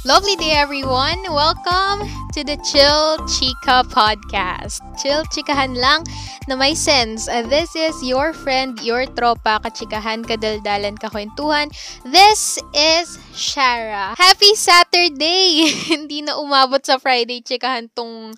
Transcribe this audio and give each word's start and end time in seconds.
Lovely 0.00 0.32
day, 0.40 0.56
everyone! 0.56 1.20
Welcome 1.28 2.08
to 2.32 2.40
the 2.40 2.56
Chill 2.64 3.20
Chica 3.28 3.84
podcast. 3.84 4.80
Chill 4.96 5.28
chikahan 5.28 5.76
lang 5.76 6.08
na 6.48 6.56
may 6.56 6.72
sense. 6.72 7.28
Uh, 7.28 7.44
this 7.44 7.76
is 7.76 8.00
your 8.00 8.32
friend, 8.32 8.80
your 8.80 9.04
tropa, 9.12 9.60
kachikahan, 9.60 10.24
kadaldalan, 10.24 10.96
kakwentuhan. 10.96 11.68
This 12.08 12.56
is 12.72 13.20
Shara. 13.36 14.16
Happy 14.16 14.56
Saturday! 14.56 15.68
Hindi 15.92 16.24
na 16.24 16.40
umabot 16.40 16.80
sa 16.80 16.96
Friday 16.96 17.44
chikahan 17.44 17.92
tong 17.92 18.32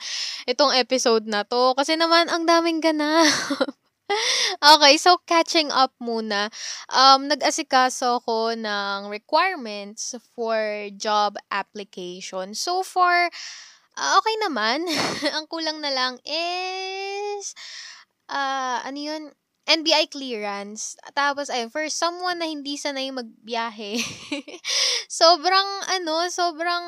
itong 0.50 0.74
episode 0.74 1.30
na 1.30 1.46
to. 1.46 1.79
Kasi 1.79 1.94
naman, 1.94 2.26
ang 2.26 2.42
daming 2.42 2.82
gana. 2.82 3.22
Okay, 4.62 4.94
so 4.96 5.18
catching 5.26 5.71
up 5.75 5.93
muna. 5.98 6.48
Um, 6.89 7.26
nag-asikaso 7.26 8.22
ako 8.22 8.54
ng 8.54 9.11
requirements 9.11 10.14
for 10.35 10.88
job 10.94 11.35
application. 11.50 12.54
So 12.54 12.86
far, 12.86 13.30
uh, 13.98 14.12
okay 14.21 14.36
naman. 14.46 14.86
Ang 15.36 15.46
kulang 15.50 15.82
na 15.82 15.90
lang 15.90 16.22
is, 16.25 17.54
uh, 18.30 18.85
ano 18.86 18.98
yun? 18.98 19.22
NBI 19.62 20.11
clearance. 20.11 20.99
Tapos, 21.14 21.46
ayun, 21.46 21.71
for 21.71 21.86
someone 21.86 22.43
na 22.43 22.50
hindi 22.50 22.74
sanay 22.74 23.14
magbiyahe, 23.14 24.02
sobrang, 25.22 25.68
ano, 25.86 26.26
sobrang 26.26 26.86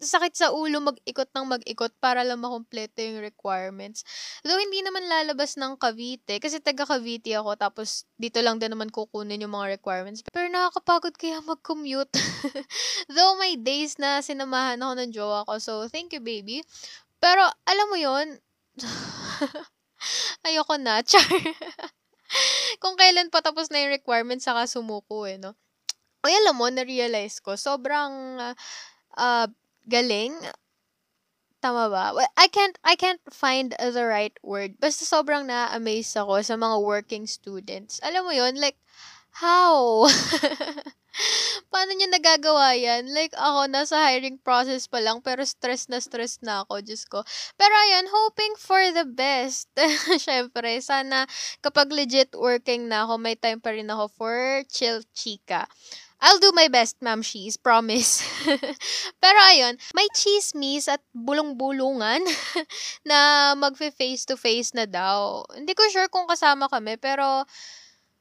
sakit 0.00 0.32
sa 0.36 0.46
ulo 0.50 0.80
mag-ikot 0.80 1.28
ng 1.32 1.46
mag-ikot 1.46 1.92
para 2.00 2.24
lang 2.24 2.40
makumpleto 2.40 3.00
yung 3.00 3.20
requirements. 3.20 4.04
Though, 4.44 4.58
hindi 4.58 4.80
naman 4.80 5.06
lalabas 5.06 5.56
ng 5.60 5.76
Cavite, 5.76 6.40
kasi 6.40 6.58
taga 6.58 6.88
Cavite 6.88 7.34
ako, 7.36 7.56
tapos 7.56 8.08
dito 8.16 8.40
lang 8.40 8.56
din 8.56 8.72
naman 8.72 8.88
kukunin 8.88 9.42
yung 9.42 9.52
mga 9.52 9.80
requirements. 9.80 10.24
Pero 10.28 10.48
nakakapagod 10.48 11.14
kaya 11.16 11.40
mag-commute. 11.44 12.12
Though, 13.14 13.36
may 13.36 13.60
days 13.60 13.96
na 14.00 14.24
sinamahan 14.24 14.80
ako 14.80 14.92
ng 14.96 15.10
jowa 15.12 15.44
ko, 15.48 15.60
so 15.60 15.88
thank 15.92 16.12
you, 16.16 16.22
baby. 16.22 16.64
Pero, 17.20 17.44
alam 17.68 17.86
mo 17.92 17.96
yon 18.00 18.40
Ayoko 20.46 20.80
na. 20.80 21.04
Char. 21.08 21.28
Kung 22.80 22.96
kailan 22.96 23.28
pa 23.28 23.44
tapos 23.44 23.68
na 23.68 23.82
yung 23.82 23.92
requirements, 23.92 24.46
saka 24.46 24.64
sumuko 24.64 25.28
eh, 25.28 25.36
no? 25.36 25.52
Ay, 26.20 26.36
alam 26.44 26.56
mo, 26.56 26.68
na-realize 26.68 27.40
ko, 27.40 27.56
sobrang 27.56 28.36
uh, 29.16 29.48
galing. 29.88 30.34
Tama 31.60 31.92
ba? 31.92 32.16
Well, 32.16 32.28
I 32.40 32.48
can't, 32.48 32.76
I 32.80 32.96
can't 32.96 33.20
find 33.28 33.76
the 33.76 34.04
right 34.08 34.32
word. 34.40 34.80
Basta 34.80 35.04
sobrang 35.04 35.44
na-amaze 35.44 36.16
ako 36.16 36.40
sa 36.40 36.56
mga 36.56 36.80
working 36.80 37.28
students. 37.28 38.00
Alam 38.00 38.24
mo 38.24 38.32
yon 38.32 38.56
like, 38.56 38.80
how? 39.44 40.08
Paano 41.72 41.92
niya 41.92 42.08
nagagawa 42.08 42.72
yan? 42.80 43.12
Like, 43.12 43.36
ako, 43.36 43.68
nasa 43.68 44.00
hiring 44.00 44.40
process 44.40 44.88
pa 44.88 45.04
lang, 45.04 45.20
pero 45.20 45.44
stress 45.44 45.86
na 45.92 46.00
stress 46.00 46.40
na 46.40 46.64
ako, 46.64 46.80
Diyos 46.80 47.04
ko. 47.04 47.20
Pero 47.60 47.74
ayun, 47.76 48.08
hoping 48.08 48.54
for 48.56 48.80
the 48.96 49.04
best. 49.04 49.68
Siyempre, 50.24 50.80
sana 50.80 51.28
kapag 51.60 51.92
legit 51.92 52.32
working 52.32 52.88
na 52.88 53.04
ako, 53.04 53.20
may 53.20 53.36
time 53.36 53.60
pa 53.60 53.76
rin 53.76 53.90
ako 53.92 54.08
for 54.08 54.64
chill 54.72 55.04
chika. 55.12 55.68
I'll 56.20 56.38
do 56.38 56.52
my 56.52 56.68
best, 56.68 57.00
ma'am 57.00 57.24
she's, 57.24 57.56
promise. 57.56 58.20
Pero 59.24 59.38
ayun, 59.48 59.80
may 59.96 60.04
chismis 60.12 60.84
at 60.84 61.00
bulong-bulungan 61.16 62.20
na 63.08 63.52
magfe-face 63.56 64.28
to 64.28 64.36
face 64.36 64.76
na 64.76 64.84
daw. 64.84 65.48
Hindi 65.56 65.72
ko 65.72 65.88
sure 65.88 66.12
kung 66.12 66.28
kasama 66.28 66.68
kami, 66.68 67.00
pero 67.00 67.48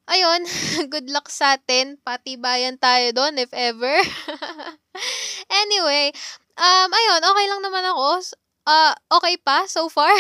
ayun, 0.08 0.42
good 0.94 1.12
luck 1.12 1.28
sa 1.28 1.60
atin. 1.60 2.00
Patibayan 2.00 2.80
tayo 2.80 3.12
doon 3.12 3.36
if 3.36 3.52
ever. 3.52 3.96
anyway, 5.52 6.16
um, 6.56 6.90
ayun, 6.90 7.22
okay 7.22 7.46
lang 7.52 7.62
naman 7.68 7.84
ako. 7.84 8.24
Uh, 8.68 8.94
okay 9.10 9.34
pa 9.42 9.66
so 9.66 9.90
far. 9.90 10.14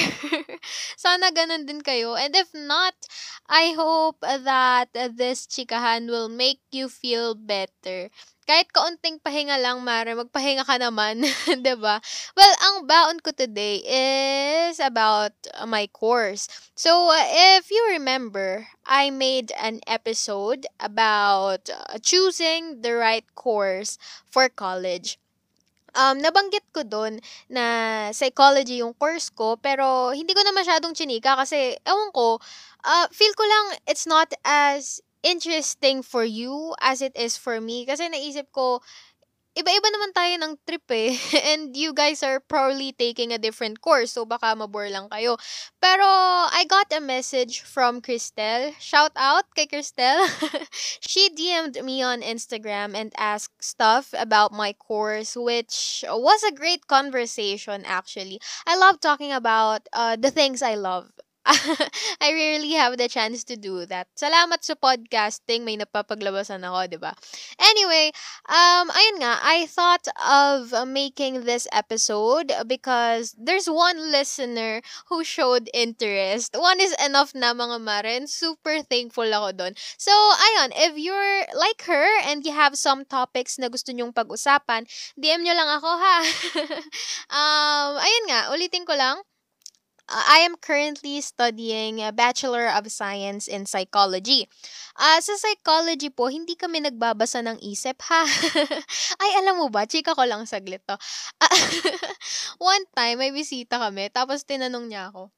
Sana 0.97 1.29
ganun 1.29 1.69
din 1.69 1.85
kayo. 1.85 2.17
And 2.17 2.33
if 2.33 2.49
not, 2.57 2.97
I 3.45 3.77
hope 3.77 4.25
that 4.25 4.89
this 4.93 5.45
chikahan 5.45 6.09
will 6.09 6.29
make 6.33 6.61
you 6.73 6.89
feel 6.89 7.35
better 7.37 8.09
kahit 8.49 8.73
kaunting 8.73 9.21
pahinga 9.21 9.61
lang, 9.61 9.85
Mare, 9.85 10.17
magpahinga 10.17 10.65
ka 10.65 10.81
naman, 10.81 11.21
'di 11.61 11.77
ba? 11.77 12.01
Well, 12.33 12.53
ang 12.65 12.89
baon 12.89 13.21
ko 13.21 13.29
today 13.29 13.77
is 13.85 14.81
about 14.81 15.37
my 15.69 15.85
course. 15.93 16.49
So, 16.73 17.13
if 17.29 17.69
you 17.69 17.93
remember, 17.93 18.65
I 18.89 19.13
made 19.13 19.53
an 19.53 19.85
episode 19.85 20.65
about 20.81 21.69
uh, 21.69 22.01
choosing 22.01 22.81
the 22.81 22.97
right 22.97 23.29
course 23.37 24.01
for 24.25 24.49
college. 24.49 25.21
Um, 25.97 26.21
nabanggit 26.21 26.65
ko 26.73 26.85
doon 26.85 27.17
na 27.49 27.63
psychology 28.13 28.81
yung 28.81 28.93
course 28.97 29.29
ko, 29.33 29.57
pero 29.57 30.13
hindi 30.13 30.33
ko 30.33 30.41
na 30.45 30.53
masyadong 30.53 30.93
chinika 30.93 31.33
kasi, 31.37 31.77
ewan 31.85 32.11
ko, 32.13 32.37
uh, 32.85 33.07
feel 33.09 33.33
ko 33.33 33.43
lang 33.45 33.65
it's 33.89 34.05
not 34.05 34.29
as 34.45 35.01
interesting 35.19 35.99
for 35.99 36.23
you 36.23 36.71
as 36.79 37.03
it 37.03 37.11
is 37.17 37.35
for 37.35 37.59
me. 37.59 37.83
Kasi 37.83 38.07
naisip 38.07 38.47
ko, 38.55 38.79
iba-iba 39.59 39.89
naman 39.91 40.11
tayo 40.15 40.33
ng 40.39 40.53
trip 40.63 40.87
eh. 40.95 41.11
And 41.51 41.75
you 41.75 41.91
guys 41.91 42.23
are 42.23 42.39
probably 42.39 42.95
taking 42.95 43.35
a 43.35 43.41
different 43.41 43.83
course. 43.83 44.15
So, 44.15 44.23
baka 44.23 44.55
mabore 44.55 44.87
lang 44.87 45.11
kayo. 45.11 45.35
Pero, 45.83 46.07
I 46.47 46.63
got 46.67 46.87
a 46.95 47.03
message 47.03 47.61
from 47.61 47.99
Cristel. 47.99 48.71
Shout 48.79 49.11
out 49.19 49.45
kay 49.53 49.67
Cristel. 49.67 50.23
She 51.03 51.29
DM'd 51.35 51.83
me 51.83 52.01
on 52.01 52.21
Instagram 52.21 52.95
and 52.95 53.11
asked 53.17 53.63
stuff 53.63 54.13
about 54.15 54.55
my 54.55 54.73
course, 54.73 55.35
which 55.35 56.03
was 56.07 56.43
a 56.43 56.55
great 56.55 56.87
conversation 56.87 57.83
actually. 57.85 58.39
I 58.65 58.77
love 58.77 58.99
talking 58.99 59.31
about 59.31 59.89
uh, 59.91 60.15
the 60.15 60.31
things 60.31 60.61
I 60.61 60.75
love. 60.75 61.11
I 62.21 62.29
rarely 62.33 62.77
have 62.77 62.97
the 62.97 63.09
chance 63.09 63.43
to 63.49 63.57
do 63.57 63.85
that. 63.89 64.05
Salamat 64.13 64.61
sa 64.61 64.77
podcasting, 64.77 65.65
may 65.65 65.81
napapaglabasan 65.81 66.61
ako, 66.61 66.79
'di 66.85 66.99
ba? 67.01 67.17
Anyway, 67.57 68.13
um 68.45 68.85
ayun 68.93 69.17
nga, 69.23 69.41
I 69.41 69.65
thought 69.65 70.05
of 70.21 70.69
making 70.85 71.49
this 71.49 71.65
episode 71.73 72.53
because 72.69 73.33
there's 73.33 73.65
one 73.65 74.13
listener 74.13 74.85
who 75.09 75.25
showed 75.25 75.73
interest. 75.73 76.53
One 76.53 76.77
is 76.77 76.93
enough 77.01 77.33
na 77.33 77.57
mga 77.57 77.81
maren. 77.81 78.23
Super 78.29 78.85
thankful 78.85 79.29
ako 79.29 79.49
doon. 79.57 79.73
So, 79.97 80.13
ayun, 80.13 80.69
if 80.77 80.93
you're 81.01 81.49
like 81.57 81.81
her 81.89 82.05
and 82.29 82.45
you 82.45 82.53
have 82.53 82.77
some 82.77 83.09
topics 83.09 83.57
na 83.57 83.73
gusto 83.73 83.89
nyong 83.89 84.13
pag-usapan, 84.13 84.85
DM 85.17 85.41
nyo 85.41 85.53
lang 85.57 85.69
ako 85.81 85.89
ha. 85.97 86.17
um, 87.37 87.91
ayun 87.97 88.25
nga, 88.29 88.39
ulitin 88.53 88.85
ko 88.85 88.93
lang 88.93 89.17
Uh, 90.09 90.25
I 90.25 90.39
am 90.41 90.57
currently 90.57 91.21
studying 91.21 92.01
a 92.01 92.09
Bachelor 92.09 92.65
of 92.65 92.89
Science 92.89 93.45
in 93.45 93.69
Psychology. 93.69 94.49
Uh, 94.97 95.21
sa 95.21 95.37
psychology 95.37 96.09
po, 96.09 96.33
hindi 96.33 96.57
kami 96.57 96.81
nagbabasa 96.81 97.45
ng 97.45 97.61
isip, 97.61 98.01
ha? 98.09 98.25
Ay, 99.21 99.31
alam 99.37 99.61
mo 99.61 99.69
ba, 99.69 99.85
chika 99.85 100.17
ko 100.17 100.25
lang 100.25 100.49
saglit 100.49 100.81
to. 100.89 100.97
Uh, 101.37 101.53
one 102.73 102.89
time, 102.97 103.21
may 103.21 103.29
bisita 103.29 103.77
kami, 103.77 104.09
tapos 104.09 104.41
tinanong 104.49 104.89
niya 104.89 105.13
ako. 105.13 105.29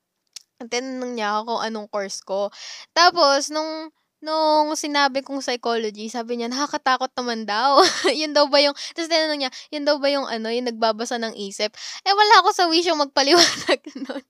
Tinanong 0.63 1.19
niya 1.19 1.35
ako 1.35 1.39
kung 1.51 1.61
anong 1.67 1.87
course 1.91 2.23
ko. 2.23 2.47
Tapos, 2.95 3.51
nung 3.51 3.91
nung 4.23 4.77
sinabi 4.77 5.19
kong 5.25 5.43
psychology, 5.43 6.07
sabi 6.07 6.39
niya, 6.39 6.47
nakakatakot 6.47 7.11
naman 7.19 7.43
daw. 7.43 7.83
yun 8.21 8.31
daw 8.31 8.47
ba 8.47 8.63
yung, 8.63 8.77
tapos 8.95 9.11
tinanong 9.11 9.39
niya, 9.43 9.51
yun 9.73 9.83
daw 9.83 9.99
ba 9.99 10.07
yung 10.07 10.31
ano, 10.31 10.47
yung 10.47 10.69
nagbabasa 10.71 11.19
ng 11.19 11.35
isip? 11.35 11.75
Eh, 12.07 12.13
wala 12.15 12.45
ako 12.45 12.49
sa 12.55 12.71
wish 12.71 12.87
yung 12.87 13.03
magpaliwanag 13.03 13.81
nun. 14.07 14.23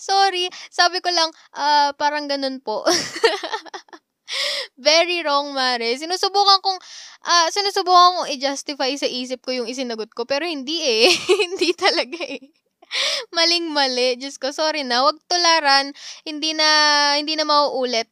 Sorry, 0.00 0.48
sabi 0.72 1.00
ko 1.04 1.10
lang, 1.12 1.30
uh, 1.56 1.92
parang 1.96 2.26
ganun 2.30 2.60
po. 2.64 2.84
Very 4.80 5.20
wrong, 5.26 5.52
Mare. 5.52 5.98
Sinusubukan 5.98 6.62
kong, 6.62 6.78
uh, 7.26 7.48
sinusubukan 7.50 8.22
kong 8.22 8.28
i-justify 8.32 8.94
sa 8.96 9.10
isip 9.10 9.42
ko 9.42 9.52
yung 9.52 9.68
isinagot 9.68 10.14
ko, 10.14 10.24
pero 10.24 10.46
hindi 10.46 10.80
eh. 10.80 11.10
hindi 11.50 11.74
talaga 11.74 12.18
eh. 12.24 12.40
Maling-mali. 13.30 14.18
Diyos 14.18 14.38
ko, 14.38 14.50
sorry 14.50 14.82
na. 14.82 15.06
Huwag 15.06 15.18
tularan. 15.30 15.94
Hindi 16.26 16.54
na, 16.58 16.68
hindi 17.18 17.38
na 17.38 17.46
mauulit. 17.46 18.10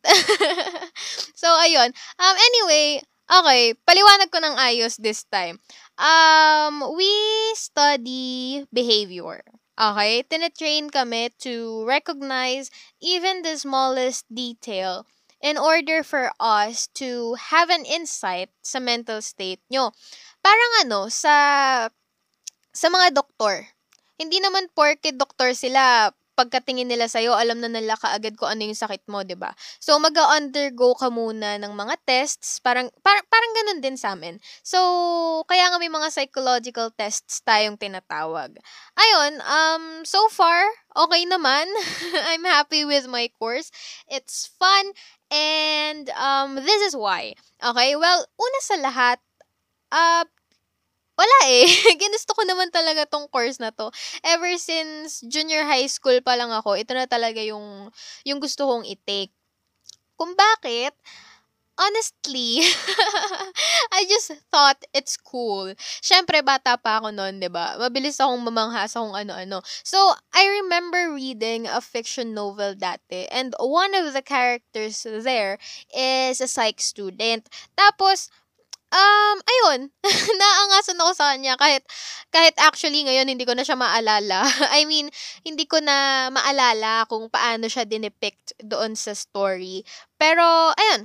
so, 1.40 1.50
ayun. 1.58 1.90
Um, 2.18 2.36
anyway, 2.38 3.02
okay. 3.26 3.74
Paliwanag 3.82 4.30
ko 4.30 4.38
ng 4.38 4.54
ayos 4.54 4.98
this 5.02 5.26
time. 5.26 5.58
Um, 5.98 6.94
we 6.94 7.10
study 7.58 8.62
behavior. 8.70 9.42
Okay? 9.78 10.26
Tinetrain 10.26 10.90
kami 10.90 11.30
to 11.38 11.86
recognize 11.86 12.66
even 12.98 13.46
the 13.46 13.54
smallest 13.54 14.26
detail 14.26 15.06
in 15.38 15.54
order 15.54 16.02
for 16.02 16.34
us 16.42 16.90
to 16.98 17.38
have 17.38 17.70
an 17.70 17.86
insight 17.86 18.50
sa 18.58 18.82
mental 18.82 19.22
state 19.22 19.62
nyo. 19.70 19.94
Parang 20.42 20.72
ano, 20.82 21.06
sa 21.06 21.34
sa 22.74 22.86
mga 22.90 23.14
doktor. 23.14 23.70
Hindi 24.18 24.42
naman 24.42 24.66
porke 24.74 25.14
doktor 25.14 25.54
sila, 25.54 26.10
pagkatingin 26.38 26.86
nila 26.86 27.10
sa'yo, 27.10 27.34
alam 27.34 27.58
na 27.58 27.66
nila 27.66 27.98
kaagad 27.98 28.38
kung 28.38 28.46
ano 28.46 28.62
yung 28.62 28.78
sakit 28.78 29.02
mo, 29.10 29.26
'di 29.26 29.34
ba? 29.34 29.50
So 29.82 29.98
mag-undergo 29.98 30.94
ka 30.94 31.10
muna 31.10 31.58
ng 31.58 31.74
mga 31.74 31.98
tests, 32.06 32.62
parang 32.62 32.86
par- 33.02 33.26
parang 33.26 33.52
ganun 33.58 33.82
din 33.82 33.98
sa 33.98 34.14
amin. 34.14 34.38
So 34.62 34.78
kaya 35.50 35.66
nga 35.74 35.82
may 35.82 35.90
mga 35.90 36.14
psychological 36.14 36.94
tests 36.94 37.42
tayong 37.42 37.74
tinatawag. 37.74 38.54
Ayun, 38.94 39.32
um 39.42 39.84
so 40.06 40.30
far 40.30 40.62
okay 40.94 41.26
naman. 41.26 41.66
I'm 42.30 42.46
happy 42.46 42.86
with 42.86 43.10
my 43.10 43.26
course. 43.42 43.74
It's 44.06 44.46
fun 44.54 44.94
and 45.34 46.06
um 46.14 46.54
this 46.62 46.82
is 46.86 46.94
why. 46.94 47.34
Okay? 47.58 47.98
Well, 47.98 48.22
una 48.38 48.60
sa 48.62 48.76
lahat, 48.78 49.18
uh, 49.92 50.24
wala 51.18 51.38
eh. 51.50 51.66
Ginusto 52.00 52.32
ko 52.32 52.46
naman 52.46 52.70
talaga 52.70 53.04
tong 53.10 53.26
course 53.28 53.58
na 53.58 53.74
to. 53.74 53.90
Ever 54.22 54.54
since 54.54 55.20
junior 55.26 55.66
high 55.66 55.90
school 55.90 56.22
pa 56.22 56.38
lang 56.38 56.54
ako, 56.54 56.78
ito 56.78 56.94
na 56.94 57.10
talaga 57.10 57.42
yung, 57.42 57.90
yung 58.22 58.38
gusto 58.38 58.70
kong 58.70 58.86
i-take. 58.86 59.34
Kung 60.14 60.38
bakit, 60.38 60.94
honestly, 61.78 62.62
I 63.96 64.04
just 64.10 64.34
thought 64.50 64.82
it's 64.92 65.16
cool. 65.16 65.72
Siyempre, 66.02 66.42
bata 66.42 66.74
pa 66.76 66.98
ako 66.98 67.14
noon, 67.14 67.38
di 67.38 67.46
ba? 67.46 67.78
Mabilis 67.78 68.18
akong 68.18 68.42
mamangha 68.42 68.90
sa 68.90 69.02
kung 69.06 69.14
ano-ano. 69.14 69.62
So, 69.86 69.98
I 70.34 70.44
remember 70.62 71.14
reading 71.14 71.70
a 71.70 71.78
fiction 71.80 72.34
novel 72.34 72.74
dati, 72.74 73.30
and 73.30 73.54
one 73.62 73.94
of 73.94 74.10
the 74.12 74.22
characters 74.22 75.06
there 75.06 75.56
is 75.94 76.42
a 76.42 76.50
psych 76.50 76.82
student. 76.82 77.46
Tapos, 77.78 78.28
Um, 78.88 79.36
ayun, 79.44 79.92
naangasan 80.40 80.96
ako 80.96 81.12
sa 81.12 81.36
kanya 81.36 81.60
kahit 81.60 81.84
kahit 82.32 82.56
actually 82.56 83.04
ngayon 83.04 83.28
hindi 83.28 83.44
ko 83.44 83.52
na 83.52 83.60
siya 83.60 83.76
maalala. 83.76 84.48
I 84.76 84.88
mean, 84.88 85.12
hindi 85.44 85.68
ko 85.68 85.76
na 85.84 86.28
maalala 86.32 87.04
kung 87.04 87.28
paano 87.28 87.68
siya 87.68 87.84
dinepict 87.84 88.56
doon 88.64 88.96
sa 88.96 89.12
story. 89.12 89.84
Pero 90.16 90.72
ayun, 90.72 91.04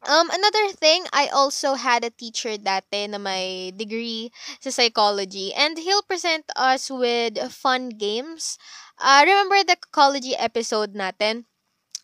Um, 0.00 0.32
another 0.32 0.72
thing, 0.72 1.04
I 1.12 1.28
also 1.28 1.76
had 1.76 2.08
a 2.08 2.14
teacher 2.14 2.56
dati 2.56 3.04
na 3.04 3.20
may 3.20 3.68
degree 3.68 4.32
sa 4.56 4.72
psychology 4.72 5.52
and 5.52 5.76
he'll 5.76 6.00
present 6.00 6.48
us 6.56 6.88
with 6.88 7.36
fun 7.52 7.92
games. 7.92 8.56
Uh, 8.96 9.20
remember 9.28 9.60
the 9.60 9.76
psychology 9.76 10.32
episode 10.32 10.96
natin? 10.96 11.44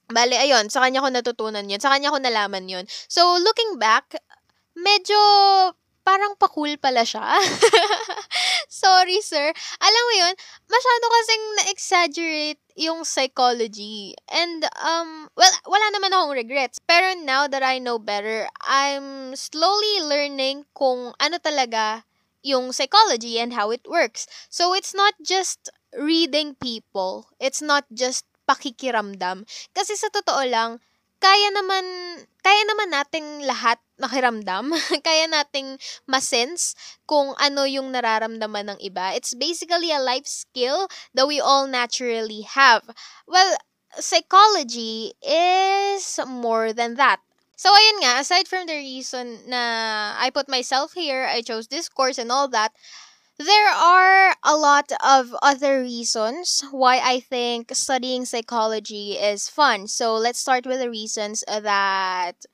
Bale, 0.06 0.38
ayun, 0.38 0.70
sa 0.70 0.85
kanya 0.87 1.03
ko 1.03 1.11
natutunan 1.11 1.67
yun. 1.67 1.82
Sa 1.82 1.91
kanya 1.91 2.14
ko 2.14 2.23
nalaman 2.23 2.70
yun. 2.70 2.87
So, 3.11 3.41
looking 3.43 3.75
back, 3.82 4.14
medyo 4.76 5.19
parang 6.06 6.38
pa-cool 6.38 6.78
pala 6.78 7.02
siya. 7.02 7.25
Sorry, 8.70 9.19
sir. 9.26 9.50
Alam 9.82 10.02
mo 10.06 10.12
yun, 10.23 10.34
masyado 10.70 11.05
kasing 11.11 11.44
na-exaggerate 11.58 12.62
yung 12.78 13.02
psychology. 13.02 14.14
And, 14.31 14.62
um, 14.78 15.26
well, 15.34 15.50
wala 15.67 15.87
naman 15.90 16.14
akong 16.14 16.38
regrets. 16.38 16.78
Pero 16.78 17.19
now 17.19 17.50
that 17.50 17.67
I 17.67 17.82
know 17.82 17.99
better, 17.99 18.46
I'm 18.62 19.34
slowly 19.34 20.06
learning 20.06 20.70
kung 20.79 21.11
ano 21.19 21.37
talaga 21.43 22.06
yung 22.46 22.70
psychology 22.70 23.43
and 23.43 23.58
how 23.58 23.75
it 23.75 23.82
works. 23.90 24.31
So, 24.46 24.70
it's 24.79 24.94
not 24.94 25.19
just 25.19 25.67
reading 25.90 26.55
people. 26.55 27.26
It's 27.43 27.58
not 27.58 27.82
just 27.90 28.22
pakikiramdam. 28.46 29.43
Kasi 29.75 29.99
sa 29.99 30.06
totoo 30.14 30.46
lang, 30.46 30.79
kaya 31.20 31.48
naman 31.52 31.84
kaya 32.46 32.62
naman 32.70 32.88
nating 32.94 33.28
lahat 33.42 33.78
makiramdam. 33.98 34.70
kaya 35.06 35.26
nating 35.26 35.74
masense 36.06 36.78
kung 37.08 37.34
ano 37.42 37.66
yung 37.66 37.90
nararamdaman 37.90 38.76
ng 38.76 38.80
iba. 38.86 39.16
It's 39.18 39.34
basically 39.34 39.90
a 39.90 39.98
life 39.98 40.28
skill 40.30 40.86
that 41.16 41.26
we 41.26 41.42
all 41.42 41.66
naturally 41.66 42.46
have. 42.46 42.86
Well, 43.26 43.56
psychology 43.98 45.12
is 45.24 46.04
more 46.28 46.70
than 46.72 46.94
that. 47.00 47.19
So, 47.56 47.72
ayun 47.72 48.04
nga, 48.04 48.20
aside 48.20 48.46
from 48.46 48.69
the 48.69 48.76
reason 48.76 49.48
na 49.48 50.12
I 50.20 50.28
put 50.28 50.44
myself 50.44 50.92
here, 50.92 51.24
I 51.24 51.40
chose 51.40 51.72
this 51.72 51.88
course 51.88 52.20
and 52.20 52.28
all 52.28 52.52
that, 52.52 52.76
there 53.38 53.68
are 53.68 54.34
a 54.44 54.56
lot 54.56 54.92
of 55.04 55.34
other 55.42 55.80
reasons 55.82 56.64
why 56.70 56.98
I 56.98 57.20
think 57.20 57.74
studying 57.74 58.24
psychology 58.24 59.12
is 59.12 59.48
fun. 59.48 59.88
So 59.88 60.14
let's 60.16 60.38
start 60.38 60.66
with 60.66 60.80
the 60.80 60.90
reasons 60.90 61.44
that 61.48 62.46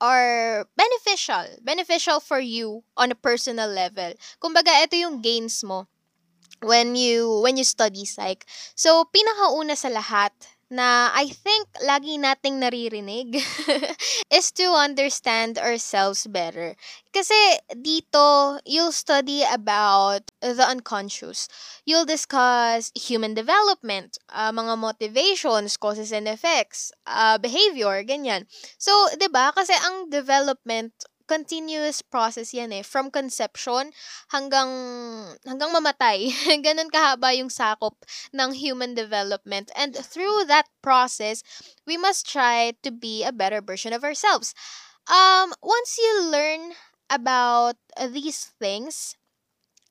are 0.00 0.66
beneficial. 0.76 1.58
Beneficial 1.62 2.20
for 2.20 2.40
you 2.40 2.84
on 2.96 3.10
a 3.12 3.16
personal 3.18 3.68
level. 3.68 4.14
Kumbaga, 4.42 4.84
ito 4.84 4.96
yung 4.96 5.20
gains 5.22 5.64
mo 5.64 5.88
when 6.62 6.94
you 6.96 7.40
when 7.42 7.56
you 7.56 7.64
study 7.64 8.04
psych. 8.04 8.44
So 8.74 9.06
pinakauna 9.10 9.76
sa 9.76 9.88
lahat, 9.90 10.32
na 10.70 11.08
I 11.16 11.32
think 11.32 11.68
lagi 11.80 12.20
nating 12.20 12.60
naririnig 12.60 13.40
is 14.38 14.52
to 14.60 14.68
understand 14.76 15.56
ourselves 15.56 16.28
better. 16.28 16.76
Kasi 17.08 17.34
dito, 17.72 18.60
you'll 18.68 18.92
study 18.92 19.42
about 19.48 20.28
the 20.44 20.64
unconscious. 20.64 21.48
You'll 21.88 22.04
discuss 22.04 22.92
human 22.92 23.32
development, 23.32 24.20
uh, 24.28 24.52
mga 24.52 24.76
motivations, 24.76 25.76
causes 25.80 26.12
and 26.12 26.28
effects, 26.28 26.92
uh, 27.08 27.40
behavior, 27.40 28.04
ganyan. 28.04 28.44
So, 28.76 28.92
'di 29.16 29.32
ba? 29.32 29.56
Kasi 29.56 29.72
ang 29.72 30.12
development 30.12 30.92
continuous 31.28 32.00
process 32.00 32.56
yan 32.56 32.72
eh. 32.72 32.82
From 32.82 33.12
conception 33.12 33.92
hanggang, 34.32 34.72
hanggang 35.44 35.70
mamatay. 35.70 36.32
Ganun 36.66 36.88
kahaba 36.88 37.36
yung 37.36 37.52
sakop 37.52 38.00
ng 38.32 38.56
human 38.56 38.96
development. 38.96 39.70
And 39.76 39.92
through 39.94 40.48
that 40.48 40.66
process, 40.80 41.44
we 41.86 42.00
must 42.00 42.24
try 42.24 42.72
to 42.82 42.90
be 42.90 43.22
a 43.22 43.30
better 43.30 43.60
version 43.60 43.92
of 43.92 44.02
ourselves. 44.02 44.56
Um, 45.06 45.52
once 45.62 46.00
you 46.00 46.32
learn 46.32 46.72
about 47.12 47.76
these 48.00 48.50
things, 48.58 49.14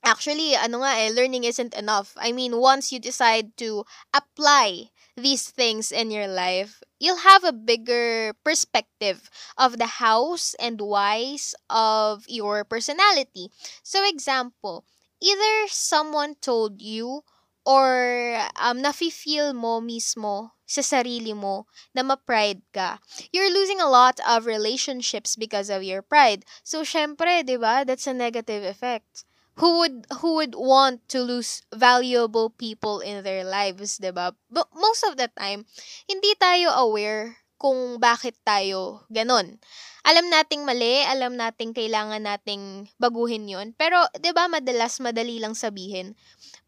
Actually, 0.05 0.55
ano 0.55 0.85
nga 0.85 0.93
eh, 1.03 1.09
learning 1.11 1.43
isn't 1.43 1.73
enough. 1.73 2.13
I 2.15 2.31
mean, 2.31 2.61
once 2.61 2.93
you 2.93 2.99
decide 3.01 3.57
to 3.59 3.83
apply 4.13 4.93
these 5.17 5.49
things 5.49 5.91
in 5.91 6.11
your 6.11 6.27
life, 6.27 6.81
you'll 6.99 7.25
have 7.25 7.43
a 7.43 7.53
bigger 7.53 8.33
perspective 8.45 9.29
of 9.57 9.77
the 9.77 9.99
hows 9.99 10.55
and 10.59 10.79
whys 10.81 11.55
of 11.69 12.25
your 12.27 12.63
personality. 12.63 13.49
So, 13.83 14.07
example, 14.07 14.85
either 15.21 15.67
someone 15.69 16.35
told 16.41 16.81
you 16.81 17.23
or 17.65 18.39
um, 18.55 18.81
nafe-feel 18.81 19.53
mo 19.53 19.81
mismo 19.81 20.51
sa 20.67 20.81
sarili 20.81 21.35
mo 21.35 21.67
na 21.95 22.03
ma-pride 22.03 22.63
ka. 22.71 22.99
You're 23.33 23.51
losing 23.51 23.81
a 23.81 23.89
lot 23.92 24.19
of 24.27 24.45
relationships 24.47 25.35
because 25.35 25.69
of 25.69 25.83
your 25.83 26.01
pride. 26.01 26.45
So, 26.63 26.83
syempre, 26.87 27.44
di 27.44 27.57
ba, 27.57 27.83
that's 27.85 28.07
a 28.07 28.13
negative 28.15 28.63
effect 28.63 29.26
who 29.57 29.81
would 29.81 30.06
who 30.21 30.37
would 30.37 30.54
want 30.54 31.02
to 31.09 31.21
lose 31.26 31.66
valuable 31.73 32.54
people 32.54 33.02
in 33.02 33.26
their 33.26 33.42
lives, 33.42 33.97
'di 33.97 34.14
ba? 34.14 34.37
But 34.54 34.69
most 34.78 35.02
of 35.02 35.18
the 35.18 35.33
time, 35.33 35.66
hindi 36.06 36.37
tayo 36.37 36.69
aware 36.78 37.42
kung 37.57 37.97
bakit 37.97 38.37
tayo 38.45 39.09
ganon. 39.09 39.57
Alam 40.06 40.30
nating 40.30 40.61
mali, 40.61 41.02
alam 41.02 41.33
nating 41.33 41.73
kailangan 41.73 42.21
nating 42.21 42.94
baguhin 43.02 43.49
'yon, 43.49 43.73
pero 43.73 44.06
'di 44.14 44.30
ba 44.30 44.45
madalas 44.45 45.02
madali 45.02 45.42
lang 45.42 45.57
sabihin. 45.57 46.14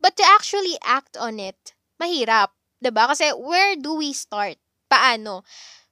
But 0.01 0.17
to 0.17 0.25
actually 0.25 0.81
act 0.81 1.13
on 1.13 1.37
it, 1.37 1.77
mahirap, 2.01 2.57
'di 2.81 2.89
ba? 2.89 3.13
Kasi 3.13 3.29
where 3.37 3.77
do 3.77 4.01
we 4.01 4.17
start? 4.17 4.57
Paano? 4.89 5.45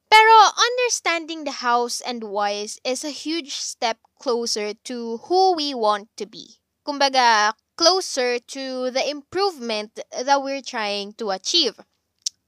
Pero 0.10 0.34
understanding 0.56 1.44
the 1.44 1.62
hows 1.62 2.02
and 2.02 2.32
whys 2.32 2.80
is 2.82 3.04
a 3.04 3.14
huge 3.14 3.54
step 3.54 4.02
closer 4.18 4.74
to 4.88 5.20
who 5.30 5.54
we 5.54 5.76
want 5.76 6.10
to 6.16 6.26
be 6.26 6.58
kumbaga, 6.88 7.52
closer 7.76 8.40
to 8.40 8.90
the 8.90 9.04
improvement 9.04 10.00
that 10.16 10.40
we're 10.42 10.64
trying 10.64 11.12
to 11.20 11.30
achieve. 11.36 11.76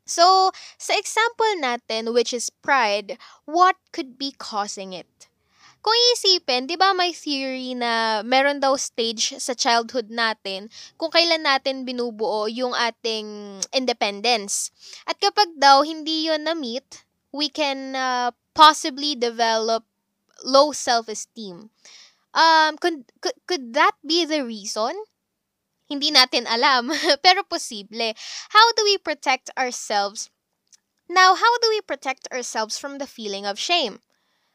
So, 0.07 0.49
sa 0.79 0.97
example 0.97 1.59
natin, 1.61 2.15
which 2.15 2.33
is 2.33 2.49
pride, 2.49 3.19
what 3.45 3.75
could 3.91 4.17
be 4.17 4.33
causing 4.33 4.95
it? 4.95 5.29
Kung 5.79 5.95
iisipin, 5.95 6.67
di 6.67 6.75
ba 6.75 6.91
may 6.91 7.15
theory 7.15 7.71
na 7.71 8.19
meron 8.25 8.59
daw 8.59 8.75
stage 8.75 9.37
sa 9.39 9.55
childhood 9.55 10.11
natin 10.11 10.67
kung 10.99 11.07
kailan 11.07 11.45
natin 11.45 11.87
binubuo 11.87 12.51
yung 12.51 12.75
ating 12.75 13.59
independence. 13.71 14.75
At 15.07 15.21
kapag 15.23 15.55
daw 15.55 15.85
hindi 15.85 16.27
yon 16.27 16.43
na-meet, 16.43 17.05
we 17.31 17.47
can 17.47 17.95
uh, 17.95 18.35
possibly 18.51 19.15
develop 19.15 19.87
low 20.43 20.75
self-esteem. 20.75 21.71
Um, 22.33 22.77
could, 22.77 23.11
could, 23.21 23.33
could 23.47 23.73
that 23.73 23.93
be 24.05 24.25
the 24.25 24.45
reason? 24.45 24.93
Hindi 25.89 26.11
natin 26.11 26.45
alam, 26.45 26.93
pero 27.25 27.41
posible. 27.43 28.13
How 28.49 28.71
do 28.73 28.83
we 28.83 28.97
protect 28.97 29.49
ourselves? 29.57 30.29
Now, 31.09 31.33
how 31.33 31.57
do 31.57 31.69
we 31.69 31.81
protect 31.81 32.29
ourselves 32.31 32.77
from 32.77 32.99
the 32.99 33.07
feeling 33.07 33.45
of 33.45 33.57
shame? 33.57 33.99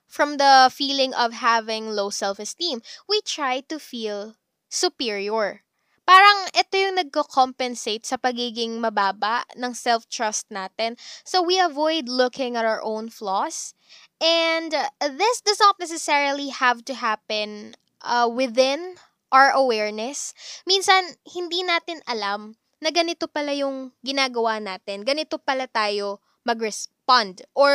From 0.06 0.36
the 0.36 0.70
feeling 0.72 1.12
of 1.12 1.32
having 1.32 1.90
low 1.90 2.10
self 2.10 2.38
esteem? 2.38 2.82
We 3.08 3.20
try 3.22 3.66
to 3.66 3.80
feel 3.80 4.36
superior. 4.70 5.63
Parang 6.04 6.48
ito 6.52 6.76
yung 6.76 7.00
nagko-compensate 7.00 8.04
sa 8.04 8.20
pagiging 8.20 8.80
mababa 8.80 9.44
ng 9.56 9.72
self-trust 9.72 10.52
natin. 10.52 10.96
So 11.24 11.40
we 11.40 11.56
avoid 11.60 12.08
looking 12.08 12.56
at 12.56 12.64
our 12.64 12.84
own 12.84 13.08
flaws. 13.08 13.72
And 14.20 14.72
this 15.00 15.40
does 15.40 15.60
not 15.60 15.80
necessarily 15.80 16.48
have 16.52 16.84
to 16.88 16.94
happen 16.94 17.74
uh, 18.04 18.28
within 18.30 19.00
our 19.32 19.50
awareness. 19.50 20.32
Minsan, 20.68 21.18
hindi 21.26 21.66
natin 21.66 22.04
alam 22.06 22.54
na 22.78 22.92
ganito 22.92 23.26
pala 23.26 23.56
yung 23.56 23.90
ginagawa 24.04 24.60
natin. 24.60 25.02
Ganito 25.02 25.40
pala 25.40 25.66
tayo 25.66 26.20
mag-respond. 26.44 27.42
Or 27.56 27.72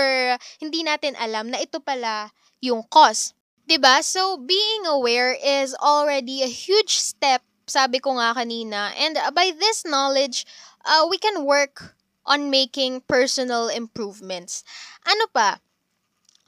hindi 0.62 0.86
natin 0.86 1.18
alam 1.18 1.50
na 1.50 1.60
ito 1.60 1.82
pala 1.82 2.30
yung 2.62 2.86
cause. 2.88 3.34
'Di 3.70 3.78
ba? 3.78 4.02
So 4.02 4.38
being 4.38 4.90
aware 4.90 5.34
is 5.34 5.78
already 5.78 6.42
a 6.42 6.50
huge 6.50 6.98
step, 6.98 7.46
sabi 7.70 8.00
ko 8.02 8.18
nga 8.18 8.34
kanina. 8.36 8.92
And 8.98 9.16
by 9.34 9.54
this 9.56 9.86
knowledge, 9.86 10.46
uh, 10.84 11.08
we 11.10 11.18
can 11.18 11.46
work 11.46 11.96
on 12.26 12.50
making 12.50 13.02
personal 13.08 13.70
improvements. 13.70 14.64
Ano 15.06 15.26
pa? 15.32 15.62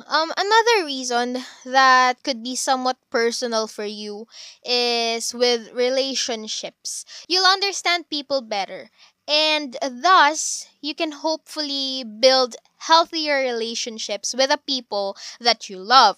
Um, 0.08 0.34
another 0.36 0.86
reason 0.86 1.46
that 1.66 2.24
could 2.24 2.42
be 2.44 2.56
somewhat 2.56 2.98
personal 3.10 3.68
for 3.68 3.86
you 3.86 4.28
is 4.66 5.34
with 5.34 5.72
relationships. 5.74 7.06
You'll 7.28 7.46
understand 7.46 8.10
people 8.10 8.42
better. 8.42 8.90
And 9.28 9.78
thus, 9.82 10.68
you 10.82 10.96
can 10.96 11.12
hopefully 11.12 12.04
build 12.04 12.56
healthier 12.90 13.38
relationships 13.46 14.34
with 14.34 14.50
the 14.50 14.58
people 14.58 15.16
that 15.40 15.70
you 15.70 15.78
love. 15.78 16.18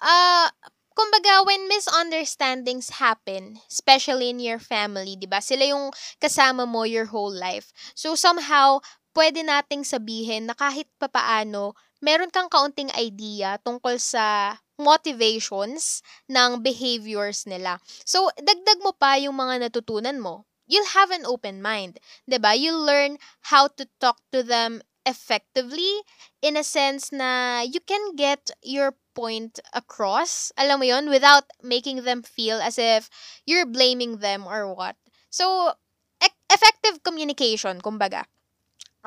Uh, 0.00 0.50
kumbaga, 0.96 1.44
when 1.44 1.68
misunderstandings 1.68 2.96
happen, 2.96 3.60
especially 3.68 4.32
in 4.32 4.40
your 4.40 4.58
family, 4.58 5.14
di 5.14 5.28
ba? 5.28 5.44
Sila 5.44 5.68
yung 5.68 5.92
kasama 6.16 6.64
mo 6.64 6.88
your 6.88 7.12
whole 7.12 7.30
life. 7.30 7.70
So, 7.92 8.16
somehow, 8.16 8.80
pwede 9.12 9.44
nating 9.44 9.84
sabihin 9.84 10.48
na 10.48 10.56
kahit 10.56 10.88
papaano, 10.96 11.76
meron 12.00 12.32
kang 12.32 12.48
kaunting 12.48 12.88
idea 12.96 13.60
tungkol 13.60 14.00
sa 14.00 14.56
motivations 14.76 16.04
ng 16.28 16.60
behaviors 16.60 17.44
nila. 17.48 17.80
So, 18.04 18.28
dagdag 18.36 18.80
mo 18.80 18.92
pa 18.96 19.16
yung 19.20 19.36
mga 19.36 19.68
natutunan 19.68 20.20
mo. 20.20 20.48
You'll 20.66 20.98
have 20.98 21.14
an 21.14 21.24
open 21.24 21.62
mind. 21.62 22.02
ba? 22.26 22.28
Diba? 22.28 22.52
You'll 22.58 22.82
learn 22.82 23.16
how 23.52 23.68
to 23.78 23.86
talk 24.02 24.18
to 24.34 24.42
them 24.42 24.82
effectively 25.06 26.02
in 26.42 26.58
a 26.58 26.66
sense 26.66 27.14
na 27.14 27.62
you 27.62 27.78
can 27.78 28.18
get 28.18 28.50
your 28.60 28.98
point 29.16 29.56
across, 29.72 30.52
alam 30.60 30.78
mo 30.78 30.84
yon 30.84 31.08
without 31.08 31.48
making 31.64 32.04
them 32.04 32.20
feel 32.20 32.60
as 32.60 32.76
if 32.76 33.08
you're 33.48 33.64
blaming 33.64 34.20
them 34.20 34.44
or 34.44 34.68
what. 34.68 35.00
So, 35.32 35.72
e- 36.20 36.40
effective 36.52 37.00
communication, 37.00 37.80
kumbaga. 37.80 38.28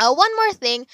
Uh, 0.01 0.09
one 0.09 0.33
more 0.33 0.53
thing, 0.57 0.89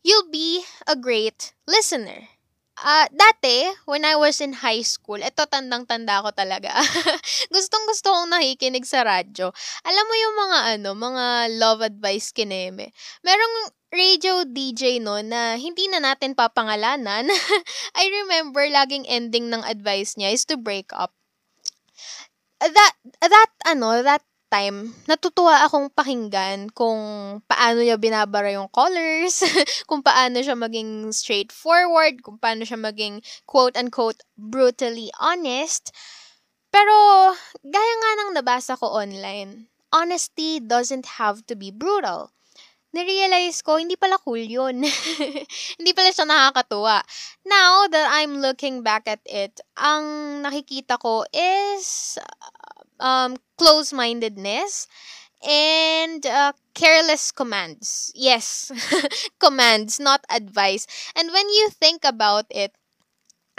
you'll 0.00 0.32
be 0.32 0.64
a 0.88 0.96
great 0.96 1.52
listener. 1.68 2.32
Uh, 2.74 3.06
dati, 3.14 3.70
when 3.86 4.02
I 4.02 4.18
was 4.18 4.42
in 4.42 4.50
high 4.58 4.82
school, 4.82 5.22
eto 5.22 5.46
tandang-tanda 5.46 6.26
ko 6.26 6.34
talaga. 6.34 6.74
Gustong-gusto 7.54 8.10
kong 8.10 8.34
nakikinig 8.34 8.82
sa 8.82 9.06
radyo. 9.06 9.54
Alam 9.86 10.04
mo 10.10 10.14
yung 10.18 10.36
mga 10.42 10.58
ano, 10.74 10.90
mga 10.98 11.24
love 11.54 11.86
advice 11.86 12.34
kineme. 12.34 12.90
Merong 13.22 13.54
radio 13.94 14.42
DJ 14.42 14.98
no 14.98 15.22
na 15.22 15.54
hindi 15.54 15.86
na 15.86 16.02
natin 16.02 16.34
papangalanan. 16.34 17.30
I 18.00 18.04
remember 18.10 18.66
laging 18.66 19.06
ending 19.06 19.48
ng 19.54 19.62
advice 19.62 20.18
niya 20.18 20.34
is 20.34 20.42
to 20.50 20.58
break 20.58 20.90
up. 20.90 21.14
That, 22.58 22.94
that, 23.22 23.50
ano, 23.64 24.02
that 24.02 24.26
time, 24.54 24.94
natutuwa 25.10 25.66
akong 25.66 25.90
pakinggan 25.90 26.70
kung 26.70 26.98
paano 27.50 27.82
niya 27.82 27.98
binabara 27.98 28.54
yung 28.54 28.70
colors, 28.70 29.42
kung 29.90 29.98
paano 30.00 30.38
siya 30.38 30.54
maging 30.54 31.10
straightforward, 31.10 32.22
kung 32.22 32.38
paano 32.38 32.62
siya 32.62 32.78
maging 32.78 33.18
quote-unquote 33.50 34.22
brutally 34.38 35.10
honest. 35.18 35.90
Pero, 36.70 36.94
gaya 37.66 37.94
nga 37.98 38.10
ng 38.22 38.30
nabasa 38.38 38.78
ko 38.78 38.94
online, 38.94 39.66
honesty 39.90 40.62
doesn't 40.62 41.18
have 41.18 41.42
to 41.50 41.58
be 41.58 41.74
brutal. 41.74 42.30
Narealize 42.94 43.58
ko, 43.66 43.82
hindi 43.82 43.98
pala 43.98 44.22
cool 44.22 44.38
yun. 44.38 44.86
hindi 45.78 45.90
pala 45.90 46.14
siya 46.14 46.30
nakakatuwa. 46.30 47.02
Now 47.42 47.90
that 47.90 48.06
I'm 48.14 48.38
looking 48.38 48.86
back 48.86 49.10
at 49.10 49.20
it, 49.26 49.58
ang 49.74 50.40
nakikita 50.46 51.02
ko 51.02 51.26
is 51.34 52.14
um, 53.02 53.34
close-mindedness, 53.58 54.86
and 55.44 56.24
uh, 56.26 56.52
careless 56.74 57.30
commands. 57.30 58.10
Yes, 58.14 58.72
commands, 59.38 60.00
not 60.00 60.24
advice. 60.30 60.86
And 61.14 61.30
when 61.30 61.48
you 61.48 61.68
think 61.70 62.04
about 62.04 62.46
it, 62.50 62.72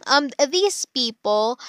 um, 0.08 0.30
these 0.50 0.86
people, 0.86 1.60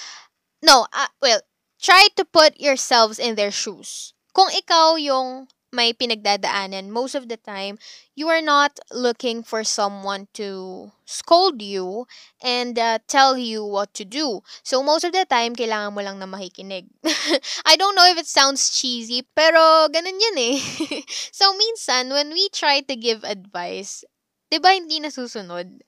no, 0.61 0.87
uh, 0.91 1.07
well, 1.21 1.41
try 1.81 2.07
to 2.15 2.25
put 2.25 2.59
yourselves 2.59 3.19
in 3.19 3.35
their 3.35 3.51
shoes. 3.51 4.13
Kung 4.33 4.49
ikaw 4.49 4.97
yung 4.99 5.47
may 5.71 5.91
pinagdadaanan, 5.91 6.89
most 6.89 7.15
of 7.15 7.27
the 7.27 7.37
time, 7.37 7.77
you 8.15 8.27
are 8.29 8.41
not 8.41 8.79
looking 8.91 9.43
for 9.43 9.63
someone 9.63 10.27
to 10.33 10.91
scold 11.05 11.61
you 11.61 12.07
and 12.41 12.79
uh, 12.79 12.99
tell 13.07 13.37
you 13.37 13.63
what 13.63 13.93
to 13.93 14.05
do. 14.05 14.41
So, 14.63 14.81
most 14.81 15.03
of 15.03 15.11
the 15.11 15.25
time, 15.25 15.55
kailangan 15.55 15.93
mo 15.93 16.01
lang 16.01 16.19
na 16.19 16.27
makikinig. 16.27 16.87
I 17.65 17.75
don't 17.75 17.95
know 17.95 18.07
if 18.07 18.17
it 18.17 18.27
sounds 18.27 18.71
cheesy, 18.71 19.27
pero 19.35 19.91
ganun 19.91 20.19
yun 20.19 20.37
eh. 20.39 20.59
so, 21.35 21.51
minsan, 21.51 22.09
when 22.15 22.31
we 22.31 22.47
try 22.49 22.79
to 22.81 22.95
give 22.95 23.23
advice, 23.27 24.07
di 24.47 24.59
ba 24.59 24.71
hindi 24.71 25.03
nasusunod? 25.03 25.83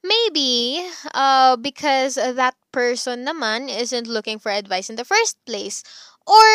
Maybe 0.00 0.80
uh, 1.12 1.56
because 1.60 2.16
that 2.16 2.56
person 2.72 3.28
naman 3.28 3.68
isn't 3.68 4.08
looking 4.08 4.40
for 4.40 4.48
advice 4.48 4.88
in 4.88 4.96
the 4.96 5.04
first 5.04 5.36
place. 5.44 5.84
Or 6.24 6.48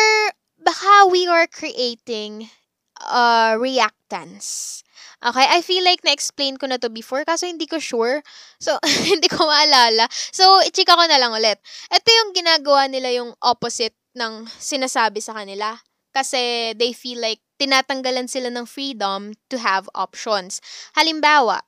baka 0.66 1.06
we 1.06 1.30
are 1.30 1.46
creating 1.46 2.50
uh, 2.98 3.54
reactants. 3.54 4.82
Okay, 5.22 5.46
I 5.48 5.62
feel 5.62 5.86
like 5.86 6.04
na-explain 6.04 6.58
ko 6.58 6.66
na 6.66 6.76
to 6.76 6.90
before 6.92 7.24
kaso 7.24 7.46
hindi 7.46 7.64
ko 7.64 7.78
sure. 7.78 8.20
So, 8.60 8.76
hindi 9.10 9.30
ko 9.30 9.46
maalala. 9.46 10.10
So, 10.10 10.60
ichika 10.66 10.98
ko 10.98 11.06
na 11.06 11.16
lang 11.16 11.32
ulit. 11.32 11.62
Ito 11.88 12.08
yung 12.10 12.30
ginagawa 12.36 12.90
nila 12.90 13.14
yung 13.14 13.32
opposite 13.40 13.96
ng 14.18 14.44
sinasabi 14.60 15.22
sa 15.22 15.38
kanila. 15.38 15.78
Kasi 16.12 16.72
they 16.76 16.92
feel 16.92 17.20
like 17.20 17.40
tinatanggalan 17.60 18.28
sila 18.28 18.52
ng 18.52 18.68
freedom 18.68 19.32
to 19.48 19.56
have 19.56 19.88
options. 19.96 20.60
Halimbawa, 20.96 21.64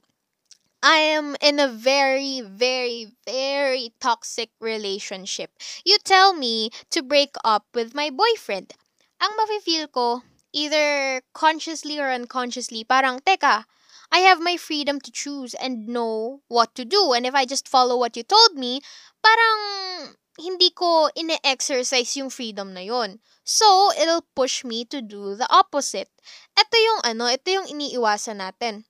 I 0.83 0.99
am 1.17 1.37
in 1.41 1.59
a 1.59 1.69
very, 1.69 2.41
very, 2.41 3.11
very 3.27 3.93
toxic 4.01 4.51
relationship. 4.61 5.51
You 5.85 5.99
tell 6.05 6.33
me 6.33 6.71
to 6.91 7.03
break 7.03 7.35
up 7.45 7.67
with 7.75 7.95
my 7.95 8.11
boyfriend. 8.11 8.75
Ang 9.19 9.35
mafe-feel 9.35 9.91
ko, 9.91 10.23
either 10.55 11.21
consciously 11.35 11.99
or 11.99 12.11
unconsciously, 12.11 12.87
parang, 12.87 13.19
teka, 13.21 13.67
I 14.15 14.25
have 14.25 14.41
my 14.41 14.57
freedom 14.57 15.03
to 15.05 15.11
choose 15.13 15.53
and 15.59 15.91
know 15.91 16.41
what 16.49 16.75
to 16.79 16.85
do. 16.87 17.13
And 17.13 17.27
if 17.27 17.35
I 17.35 17.45
just 17.45 17.69
follow 17.69 17.99
what 17.99 18.17
you 18.17 18.25
told 18.25 18.57
me, 18.57 18.81
parang 19.21 19.61
hindi 20.39 20.71
ko 20.73 21.13
ine-exercise 21.13 22.17
yung 22.17 22.31
freedom 22.33 22.73
na 22.73 22.81
yon. 22.81 23.21
So, 23.45 23.93
it'll 23.93 24.25
push 24.33 24.65
me 24.65 24.87
to 24.89 25.03
do 25.03 25.35
the 25.35 25.51
opposite. 25.53 26.09
Ito 26.57 26.77
yung 26.79 27.01
ano, 27.05 27.29
ito 27.29 27.53
yung 27.53 27.69
iniiwasan 27.69 28.41
natin 28.41 28.88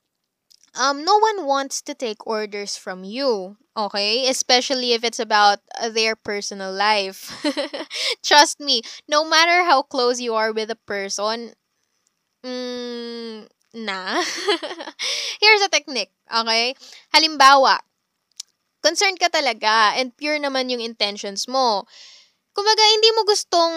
um, 0.79 1.05
no 1.05 1.19
one 1.19 1.47
wants 1.47 1.83
to 1.83 1.95
take 1.95 2.27
orders 2.27 2.77
from 2.77 3.05
you, 3.05 3.57
okay? 3.77 4.29
Especially 4.31 4.93
if 4.95 5.05
it's 5.05 5.21
about 5.21 5.59
uh, 5.81 5.91
their 5.91 6.17
personal 6.17 6.73
life. 6.73 7.45
Trust 8.25 8.61
me, 8.61 8.83
no 9.09 9.29
matter 9.29 9.65
how 9.65 9.83
close 9.83 10.21
you 10.21 10.35
are 10.35 10.53
with 10.53 10.71
a 10.71 10.79
person, 10.87 11.53
mm, 12.45 13.49
nah. 13.75 14.23
Here's 15.43 15.63
a 15.63 15.69
technique, 15.71 16.13
okay? 16.33 16.75
Halimbawa, 17.15 17.79
concerned 18.83 19.19
ka 19.19 19.29
talaga 19.31 19.95
and 19.99 20.15
pure 20.17 20.39
naman 20.39 20.71
yung 20.71 20.83
intentions 20.83 21.47
mo. 21.51 21.85
Kumbaga, 22.55 22.83
hindi 22.95 23.11
mo 23.15 23.23
gustong 23.29 23.75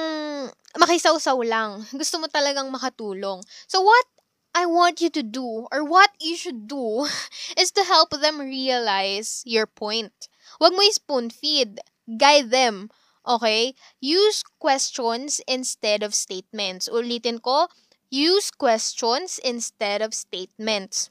makisawsaw 0.78 1.38
lang. 1.46 1.86
Gusto 1.94 2.18
mo 2.22 2.28
talagang 2.32 2.70
makatulong. 2.74 3.42
So, 3.70 3.82
what 3.86 4.08
I 4.54 4.66
want 4.66 5.02
you 5.02 5.10
to 5.10 5.24
do, 5.24 5.68
or 5.72 5.84
what 5.84 6.12
you 6.20 6.36
should 6.38 6.68
do, 6.68 7.08
is 7.58 7.72
to 7.72 7.84
help 7.84 8.12
them 8.12 8.40
realize 8.40 9.44
your 9.46 9.66
point. 9.68 10.28
Huwag 10.60 10.72
mo 10.72 10.84
spoon 10.92 11.30
feed. 11.30 11.80
Guide 12.18 12.50
them. 12.52 12.90
Okay? 13.26 13.76
Use 14.00 14.44
questions 14.60 15.42
instead 15.48 16.04
of 16.04 16.16
statements. 16.16 16.90
Ulitin 16.90 17.42
ko, 17.42 17.68
use 18.10 18.52
questions 18.52 19.40
instead 19.44 20.02
of 20.02 20.14
statements. 20.14 21.10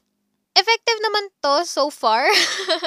Effective 0.55 0.99
naman 0.99 1.25
to 1.39 1.55
so 1.63 1.89
far. 1.89 2.27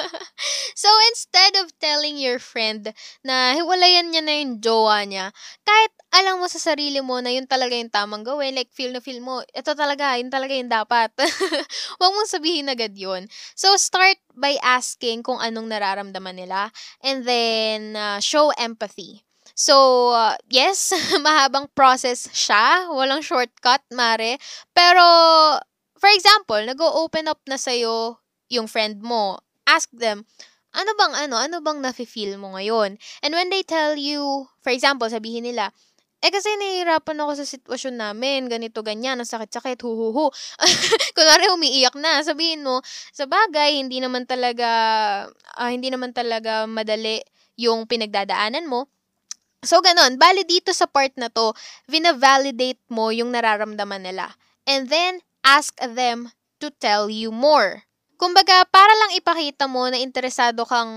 so, 0.81 0.89
instead 1.13 1.57
of 1.61 1.73
telling 1.81 2.17
your 2.17 2.37
friend 2.37 2.93
na 3.25 3.57
hiwalayan 3.57 4.13
niya 4.13 4.21
na 4.21 4.33
yung 4.37 4.53
jowa 4.61 5.01
niya, 5.05 5.33
kahit 5.65 5.91
alam 6.15 6.39
mo 6.39 6.47
sa 6.47 6.61
sarili 6.61 7.01
mo 7.01 7.19
na 7.19 7.33
yun 7.33 7.49
talaga 7.49 7.75
yung 7.75 7.91
tamang 7.91 8.23
gawin, 8.23 8.55
like 8.55 8.71
feel 8.71 8.93
na 8.93 9.01
feel 9.01 9.19
mo, 9.19 9.41
ito 9.51 9.71
talaga, 9.73 10.15
yun 10.15 10.29
talaga 10.31 10.53
yung 10.53 10.71
dapat. 10.71 11.11
Huwag 11.99 12.11
mong 12.13 12.29
sabihin 12.29 12.71
agad 12.71 12.93
yun. 12.95 13.27
So, 13.57 13.75
start 13.75 14.21
by 14.37 14.55
asking 14.61 15.25
kung 15.25 15.41
anong 15.41 15.67
nararamdaman 15.67 16.37
nila 16.37 16.69
and 17.01 17.25
then 17.25 17.97
uh, 17.97 18.21
show 18.21 18.53
empathy. 18.55 19.25
So, 19.55 20.11
uh, 20.11 20.35
yes, 20.51 20.91
mahabang 21.25 21.71
process 21.71 22.27
siya. 22.35 22.91
Walang 22.91 23.23
shortcut, 23.23 23.83
mare. 23.95 24.35
Pero, 24.75 25.05
for 25.97 26.11
example, 26.11 26.61
nag-open 26.61 27.31
up 27.31 27.41
na 27.47 27.59
sa'yo 27.59 28.19
yung 28.51 28.67
friend 28.69 29.01
mo. 29.01 29.39
Ask 29.65 29.89
them, 29.95 30.27
ano 30.75 30.91
bang 30.99 31.13
ano, 31.25 31.35
ano 31.39 31.63
bang 31.63 31.79
nafe-feel 31.79 32.35
mo 32.35 32.53
ngayon? 32.53 32.99
And 33.23 33.31
when 33.31 33.47
they 33.49 33.63
tell 33.63 33.95
you, 33.95 34.45
for 34.59 34.75
example, 34.75 35.07
sabihin 35.07 35.47
nila, 35.47 35.71
eh 36.25 36.31
kasi 36.33 36.49
nahihirapan 36.57 37.21
ako 37.21 37.31
sa 37.37 37.45
sitwasyon 37.45 37.95
namin, 38.01 38.49
ganito, 38.49 38.81
ganyan, 38.81 39.21
ang 39.21 39.29
sakit-sakit, 39.29 39.77
huhuhu. 39.77 40.33
Kunwari 41.15 41.53
umiiyak 41.53 41.93
na, 42.01 42.25
sabihin 42.25 42.65
mo, 42.65 42.81
sa 43.13 43.29
bagay, 43.29 43.77
hindi 43.77 44.01
naman 44.01 44.25
talaga, 44.25 44.67
uh, 45.59 45.69
hindi 45.69 45.93
naman 45.93 46.17
talaga 46.17 46.65
madali 46.65 47.21
yung 47.61 47.85
pinagdadaanan 47.85 48.65
mo. 48.65 48.89
So, 49.61 49.85
ganun. 49.85 50.17
Bali 50.17 50.45
dito 50.49 50.73
sa 50.73 50.89
part 50.89 51.13
na 51.17 51.29
to, 51.29 51.53
vina-validate 51.89 52.81
mo 52.89 53.13
yung 53.13 53.29
nararamdaman 53.29 54.01
nila. 54.01 54.33
And 54.65 54.89
then, 54.89 55.21
ask 55.45 55.77
them 55.77 56.33
to 56.59 56.73
tell 56.81 57.07
you 57.07 57.29
more. 57.29 57.85
Kumbaga, 58.15 58.65
para 58.71 58.89
lang 59.05 59.11
ipakita 59.19 59.67
mo 59.67 59.85
na 59.91 59.99
interesado 59.99 60.63
kang 60.63 60.89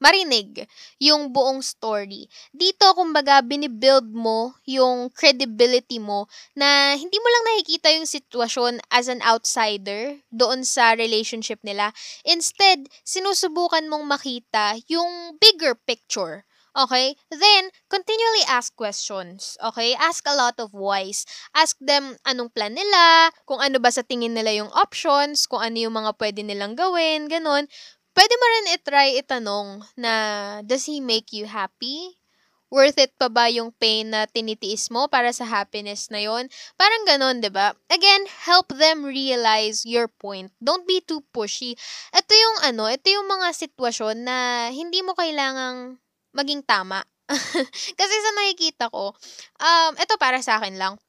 marinig 0.00 0.64
yung 0.96 1.28
buong 1.28 1.60
story. 1.60 2.24
Dito, 2.56 2.88
kumbaga, 2.96 3.44
binibuild 3.44 4.08
mo 4.10 4.56
yung 4.64 5.12
credibility 5.12 6.00
mo 6.00 6.24
na 6.56 6.96
hindi 6.96 7.20
mo 7.20 7.28
lang 7.28 7.44
nakikita 7.52 7.88
yung 7.92 8.08
sitwasyon 8.08 8.80
as 8.88 9.12
an 9.12 9.20
outsider 9.22 10.18
doon 10.32 10.64
sa 10.64 10.96
relationship 10.96 11.60
nila. 11.60 11.92
Instead, 12.24 12.88
sinusubukan 13.04 13.84
mong 13.86 14.08
makita 14.08 14.80
yung 14.88 15.36
bigger 15.36 15.76
picture 15.76 16.48
Okay? 16.74 17.14
Then, 17.30 17.70
continually 17.86 18.44
ask 18.50 18.74
questions. 18.74 19.54
Okay? 19.62 19.94
Ask 19.94 20.26
a 20.26 20.34
lot 20.34 20.58
of 20.58 20.74
whys. 20.74 21.22
Ask 21.54 21.78
them 21.78 22.18
anong 22.26 22.50
plan 22.50 22.74
nila, 22.74 23.30
kung 23.46 23.62
ano 23.62 23.78
ba 23.78 23.94
sa 23.94 24.02
tingin 24.02 24.34
nila 24.34 24.50
yung 24.50 24.74
options, 24.74 25.46
kung 25.46 25.62
ano 25.62 25.78
yung 25.78 25.94
mga 25.94 26.18
pwede 26.18 26.42
nilang 26.42 26.74
gawin, 26.74 27.30
ganun. 27.30 27.70
Pwede 28.14 28.34
mo 28.38 28.46
rin 28.46 28.66
itry 28.78 29.08
itanong 29.22 29.82
na, 29.98 30.12
does 30.62 30.86
he 30.86 30.98
make 30.98 31.34
you 31.34 31.46
happy? 31.46 32.18
Worth 32.74 32.98
it 32.98 33.14
pa 33.14 33.30
ba 33.30 33.46
yung 33.46 33.70
pain 33.78 34.10
na 34.10 34.26
tinitiis 34.26 34.90
mo 34.90 35.06
para 35.06 35.30
sa 35.30 35.46
happiness 35.46 36.10
na 36.10 36.18
yon? 36.18 36.50
Parang 36.74 37.06
ganun, 37.06 37.38
ba 37.38 37.46
diba? 37.46 37.68
Again, 37.86 38.26
help 38.50 38.74
them 38.74 39.06
realize 39.06 39.86
your 39.86 40.10
point. 40.10 40.50
Don't 40.58 40.82
be 40.82 40.98
too 40.98 41.22
pushy. 41.30 41.78
Ito 42.10 42.34
yung 42.34 42.56
ano, 42.66 42.90
ito 42.90 43.06
yung 43.14 43.30
mga 43.30 43.54
sitwasyon 43.54 44.26
na 44.26 44.36
hindi 44.74 45.06
mo 45.06 45.14
kailangang 45.14 46.02
maging 46.34 46.66
tama. 46.66 47.06
Kasi 47.98 48.14
sa 48.20 48.32
nakikita 48.36 48.92
ko, 48.92 49.16
um, 49.62 49.92
ito 49.96 50.14
para 50.20 50.42
sa 50.44 50.60
akin 50.60 50.76
lang. 50.76 51.00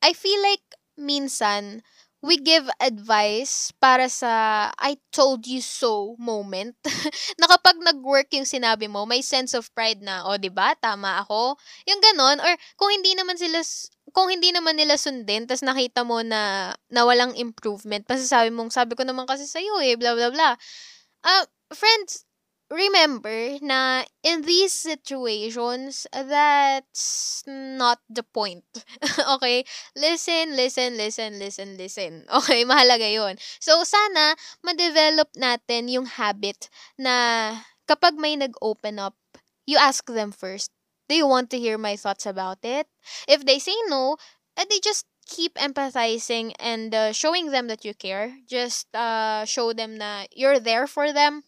I 0.00 0.16
feel 0.16 0.40
like 0.40 0.64
minsan, 0.96 1.84
we 2.26 2.42
give 2.42 2.66
advice 2.82 3.70
para 3.78 4.10
sa 4.10 4.66
I 4.74 4.98
told 5.14 5.46
you 5.46 5.62
so 5.62 6.18
moment. 6.18 6.74
na 7.40 7.46
kapag 7.46 7.78
nag-work 7.78 8.26
yung 8.34 8.48
sinabi 8.48 8.90
mo, 8.90 9.06
may 9.06 9.22
sense 9.22 9.54
of 9.54 9.70
pride 9.78 10.02
na, 10.02 10.26
o, 10.26 10.34
oh, 10.34 10.38
di 10.40 10.50
ba 10.50 10.74
tama 10.74 11.22
ako? 11.22 11.54
Yung 11.86 12.02
ganon. 12.02 12.42
Or 12.42 12.52
kung 12.74 12.90
hindi 12.90 13.14
naman 13.14 13.38
sila, 13.38 13.62
kung 14.10 14.26
hindi 14.26 14.50
naman 14.50 14.74
nila 14.74 14.98
sundin, 14.98 15.46
tas 15.46 15.62
nakita 15.62 16.02
mo 16.02 16.26
na, 16.26 16.74
na 16.90 17.06
walang 17.06 17.38
improvement, 17.38 18.02
pasasabi 18.02 18.50
mong, 18.50 18.74
sabi 18.74 18.98
ko 18.98 19.06
naman 19.06 19.30
kasi 19.30 19.46
sa'yo 19.46 19.78
eh, 19.86 19.94
blah, 19.94 20.18
blah, 20.18 20.34
blah. 20.34 20.58
Uh, 21.22 21.46
friends, 21.70 22.25
remember 22.70 23.58
na 23.62 24.02
in 24.22 24.42
these 24.42 24.72
situations, 24.74 26.06
that's 26.12 27.42
not 27.46 28.00
the 28.10 28.22
point. 28.22 28.64
okay? 29.38 29.64
Listen, 29.94 30.56
listen, 30.56 30.96
listen, 30.96 31.38
listen, 31.38 31.76
listen. 31.76 32.12
Okay, 32.42 32.64
mahalaga 32.66 33.06
yon 33.06 33.36
So, 33.60 33.82
sana 33.86 34.34
ma-develop 34.66 35.30
natin 35.38 35.88
yung 35.90 36.06
habit 36.06 36.68
na 36.98 37.54
kapag 37.86 38.18
may 38.18 38.34
nag-open 38.36 38.98
up, 38.98 39.14
you 39.66 39.78
ask 39.78 40.06
them 40.06 40.32
first, 40.32 40.70
do 41.08 41.14
you 41.14 41.26
want 41.26 41.50
to 41.50 41.58
hear 41.58 41.78
my 41.78 41.94
thoughts 41.96 42.26
about 42.26 42.58
it? 42.62 42.86
If 43.28 43.46
they 43.46 43.58
say 43.58 43.74
no, 43.88 44.16
eh, 44.56 44.66
they 44.68 44.80
just 44.82 45.06
keep 45.26 45.54
empathizing 45.58 46.54
and 46.58 46.94
uh, 46.94 47.12
showing 47.12 47.50
them 47.50 47.66
that 47.66 47.84
you 47.84 47.94
care. 47.94 48.38
Just 48.46 48.86
uh, 48.94 49.44
show 49.44 49.72
them 49.72 49.98
na 49.98 50.26
you're 50.34 50.58
there 50.58 50.86
for 50.86 51.12
them 51.12 51.45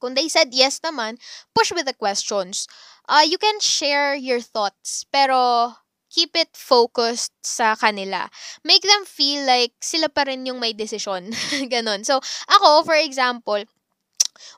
Kung 0.00 0.14
they 0.14 0.28
said 0.28 0.52
yes 0.52 0.80
naman, 0.80 1.18
push 1.54 1.72
with 1.72 1.86
the 1.86 1.94
questions. 1.96 2.66
Uh, 3.08 3.24
you 3.26 3.38
can 3.38 3.58
share 3.60 4.14
your 4.14 4.40
thoughts, 4.40 5.04
pero 5.12 5.72
keep 6.10 6.32
it 6.36 6.50
focused 6.56 7.32
sa 7.42 7.74
kanila. 7.76 8.28
Make 8.64 8.82
them 8.82 9.04
feel 9.04 9.44
like 9.46 9.74
sila 9.82 10.08
pa 10.08 10.24
rin 10.26 10.46
yung 10.46 10.58
may 10.60 10.72
desisyon. 10.72 11.30
Ganon. 11.72 12.04
So, 12.06 12.20
ako, 12.48 12.84
for 12.86 12.96
example, 12.96 13.62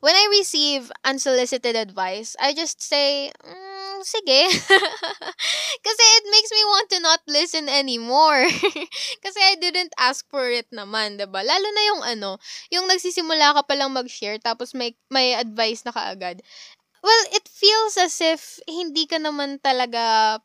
when 0.00 0.14
I 0.14 0.26
receive 0.30 0.90
unsolicited 1.04 1.76
advice, 1.76 2.36
I 2.40 2.54
just 2.54 2.82
say, 2.82 3.32
mm, 3.42 3.98
sige. 4.04 4.42
Kasi 5.86 6.02
it 6.20 6.24
makes 6.30 6.50
me 6.52 6.62
want 6.66 6.88
to 6.90 7.00
not 7.00 7.20
listen 7.26 7.68
anymore. 7.68 8.46
Kasi 9.24 9.38
I 9.42 9.54
didn't 9.60 9.92
ask 9.98 10.24
for 10.30 10.46
it 10.50 10.66
naman, 10.74 11.18
ba? 11.18 11.40
Lalo 11.42 11.68
na 11.74 11.82
yung 11.94 12.02
ano, 12.04 12.30
yung 12.70 12.86
nagsisimula 12.88 13.54
ka 13.58 13.62
pa 13.66 13.74
lang 13.78 13.94
mag-share 13.94 14.38
tapos 14.42 14.72
may 14.74 14.94
may 15.10 15.34
advice 15.36 15.82
na 15.86 15.92
kaagad. 15.94 16.40
Well, 17.02 17.24
it 17.34 17.46
feels 17.46 17.94
as 17.96 18.18
if 18.18 18.58
hindi 18.66 19.06
ka 19.06 19.22
naman 19.22 19.62
talaga 19.62 20.38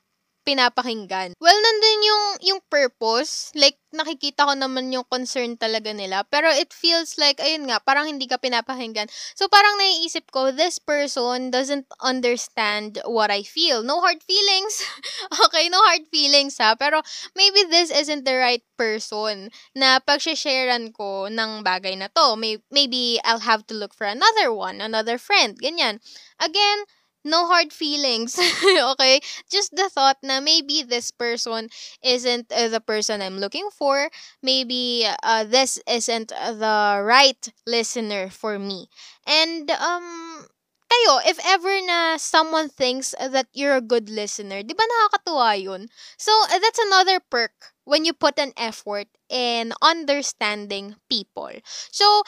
pinapakinggan. 0.43 1.33
Well, 1.39 1.55
nandun 1.55 1.99
yung, 2.03 2.25
yung 2.53 2.61
purpose. 2.67 3.51
Like, 3.55 3.79
nakikita 3.95 4.43
ko 4.43 4.53
naman 4.53 4.91
yung 4.91 5.07
concern 5.07 5.55
talaga 5.55 5.95
nila. 5.95 6.27
Pero 6.27 6.51
it 6.51 6.75
feels 6.75 7.15
like, 7.15 7.39
ayun 7.39 7.67
nga, 7.71 7.79
parang 7.79 8.11
hindi 8.11 8.27
ka 8.27 8.37
pinapakinggan. 8.37 9.07
So, 9.33 9.47
parang 9.47 9.79
naiisip 9.79 10.29
ko, 10.29 10.51
this 10.51 10.77
person 10.77 11.49
doesn't 11.49 11.87
understand 12.03 12.99
what 13.07 13.31
I 13.31 13.43
feel. 13.47 13.81
No 13.81 14.03
hard 14.03 14.19
feelings. 14.21 14.83
okay, 15.47 15.71
no 15.71 15.79
hard 15.79 16.05
feelings 16.11 16.59
ha. 16.59 16.75
Pero, 16.75 16.99
maybe 17.33 17.63
this 17.71 17.89
isn't 17.89 18.27
the 18.27 18.35
right 18.35 18.63
person 18.75 19.47
na 19.71 20.03
pagsisharean 20.03 20.91
ko 20.91 21.31
ng 21.31 21.63
bagay 21.63 21.95
na 21.95 22.11
to. 22.11 22.35
Maybe 22.35 23.17
I'll 23.23 23.47
have 23.47 23.63
to 23.71 23.75
look 23.77 23.95
for 23.95 24.05
another 24.05 24.51
one, 24.51 24.83
another 24.83 25.15
friend, 25.15 25.55
ganyan. 25.55 26.03
Again, 26.41 26.83
no 27.23 27.47
hard 27.47 27.71
feelings. 27.73 28.37
okay? 28.95 29.19
Just 29.51 29.75
the 29.75 29.89
thought 29.89 30.17
na 30.23 30.39
maybe 30.39 30.83
this 30.83 31.11
person 31.11 31.69
isn't 32.03 32.51
uh, 32.51 32.67
the 32.69 32.81
person 32.81 33.21
I'm 33.21 33.39
looking 33.39 33.69
for. 33.71 34.09
Maybe 34.41 35.07
uh, 35.23 35.43
this 35.45 35.79
isn't 35.87 36.29
the 36.29 37.01
right 37.03 37.41
listener 37.67 38.29
for 38.29 38.59
me. 38.59 38.87
And 39.27 39.69
um 39.71 40.47
kayo, 40.91 41.13
if 41.25 41.39
ever 41.45 41.73
na 41.85 42.17
someone 42.17 42.69
thinks 42.69 43.15
that 43.17 43.47
you're 43.53 43.75
a 43.77 43.83
good 43.83 44.09
listener, 44.09 44.61
di 44.61 44.73
ba 44.77 44.83
nakakatuwa 44.85 45.57
yun? 45.57 45.89
So, 46.17 46.31
uh, 46.51 46.59
that's 46.59 46.79
another 46.79 47.19
perk 47.19 47.73
when 47.83 48.05
you 48.05 48.13
put 48.13 48.37
an 48.39 48.53
effort 48.55 49.07
in 49.29 49.73
understanding 49.81 50.95
people. 51.09 51.51
So, 51.91 52.23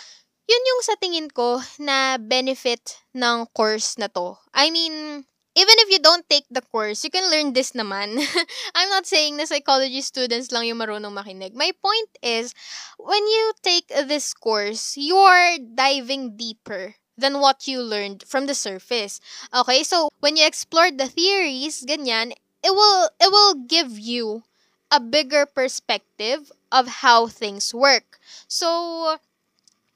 yun 0.46 0.70
yung 0.70 0.82
sa 0.86 0.96
tingin 1.02 1.30
ko 1.30 1.62
na 1.82 2.18
benefit 2.22 3.02
ng 3.18 3.50
course 3.54 3.98
na 3.98 4.08
to. 4.08 4.38
I 4.54 4.70
mean, 4.70 5.26
even 5.56 5.78
if 5.82 5.90
you 5.90 6.00
don't 6.00 6.28
take 6.30 6.46
the 6.52 6.62
course, 6.62 7.04
you 7.04 7.10
can 7.10 7.32
learn 7.32 7.54
this 7.54 7.72
naman. 7.72 8.20
I'm 8.78 8.90
not 8.90 9.08
saying 9.08 9.38
na 9.38 9.46
psychology 9.50 10.02
students 10.02 10.52
lang 10.52 10.68
yung 10.68 10.78
marunong 10.78 11.16
makinig. 11.16 11.56
My 11.56 11.72
point 11.82 12.12
is, 12.22 12.54
when 13.00 13.24
you 13.24 13.54
take 13.64 13.88
this 14.06 14.34
course, 14.34 14.94
you're 15.00 15.58
diving 15.64 16.38
deeper 16.38 16.96
than 17.18 17.40
what 17.40 17.68
you 17.68 17.80
learned 17.82 18.24
from 18.28 18.46
the 18.46 18.54
surface. 18.56 19.24
Okay? 19.56 19.84
So, 19.84 20.10
when 20.20 20.36
you 20.36 20.46
explore 20.46 20.92
the 20.92 21.08
theories, 21.08 21.88
ganyan, 21.88 22.36
it 22.62 22.74
will 22.76 23.10
it 23.18 23.32
will 23.32 23.56
give 23.66 23.98
you 23.98 24.44
a 24.92 25.00
bigger 25.00 25.46
perspective 25.46 26.52
of 26.72 27.02
how 27.02 27.28
things 27.28 27.74
work. 27.74 28.20
So, 28.48 29.18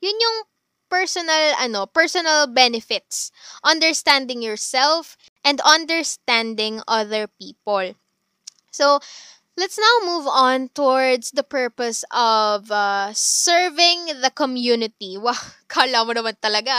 yun 0.01 0.17
yung 0.17 0.37
personal 0.89 1.53
ano, 1.61 1.85
personal 1.85 2.47
benefits, 2.49 3.31
understanding 3.63 4.41
yourself 4.41 5.15
and 5.45 5.61
understanding 5.61 6.81
other 6.87 7.29
people. 7.39 7.93
So, 8.71 8.99
Let's 9.59 9.75
now 9.75 10.07
move 10.07 10.23
on 10.23 10.71
towards 10.71 11.35
the 11.35 11.43
purpose 11.43 12.07
of 12.15 12.71
uh, 12.71 13.11
serving 13.11 14.23
the 14.23 14.31
community. 14.31 15.19
Wow, 15.19 15.35
kala 15.67 16.07
mo 16.07 16.15
naman 16.15 16.39
talaga. 16.39 16.71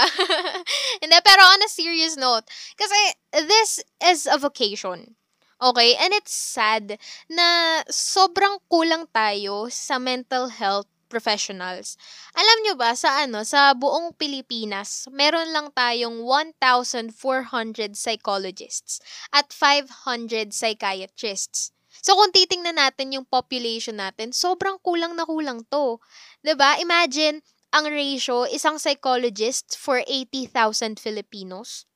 Hindi, 1.05 1.19
pero 1.21 1.45
on 1.45 1.61
a 1.61 1.69
serious 1.69 2.17
note, 2.17 2.49
kasi 2.81 2.97
this 3.37 3.85
is 4.01 4.25
a 4.25 4.41
vocation. 4.41 5.13
Okay? 5.61 5.93
And 6.01 6.17
it's 6.17 6.33
sad 6.33 6.97
na 7.29 7.85
sobrang 7.93 8.65
kulang 8.73 9.13
tayo 9.13 9.69
sa 9.69 10.01
mental 10.01 10.49
health 10.49 10.89
professionals. 11.11 11.99
Alam 12.39 12.59
nyo 12.63 12.75
ba, 12.79 12.95
sa 12.95 13.27
ano, 13.27 13.43
sa 13.43 13.75
buong 13.75 14.15
Pilipinas, 14.15 15.11
meron 15.11 15.51
lang 15.51 15.75
tayong 15.75 16.23
1,400 16.23 17.99
psychologists 17.99 19.03
at 19.35 19.51
500 19.51 20.55
psychiatrists. 20.55 21.75
So, 22.01 22.15
kung 22.17 22.31
titingnan 22.31 22.79
natin 22.79 23.13
yung 23.19 23.27
population 23.27 23.99
natin, 23.99 24.31
sobrang 24.31 24.79
kulang 24.81 25.19
na 25.19 25.27
kulang 25.27 25.67
to. 25.69 25.99
ba 25.99 26.47
diba? 26.47 26.71
Imagine, 26.81 27.43
ang 27.75 27.85
ratio, 27.91 28.49
isang 28.49 28.79
psychologist 28.81 29.77
for 29.77 30.01
80,000 30.07 30.97
Filipinos. 30.97 31.91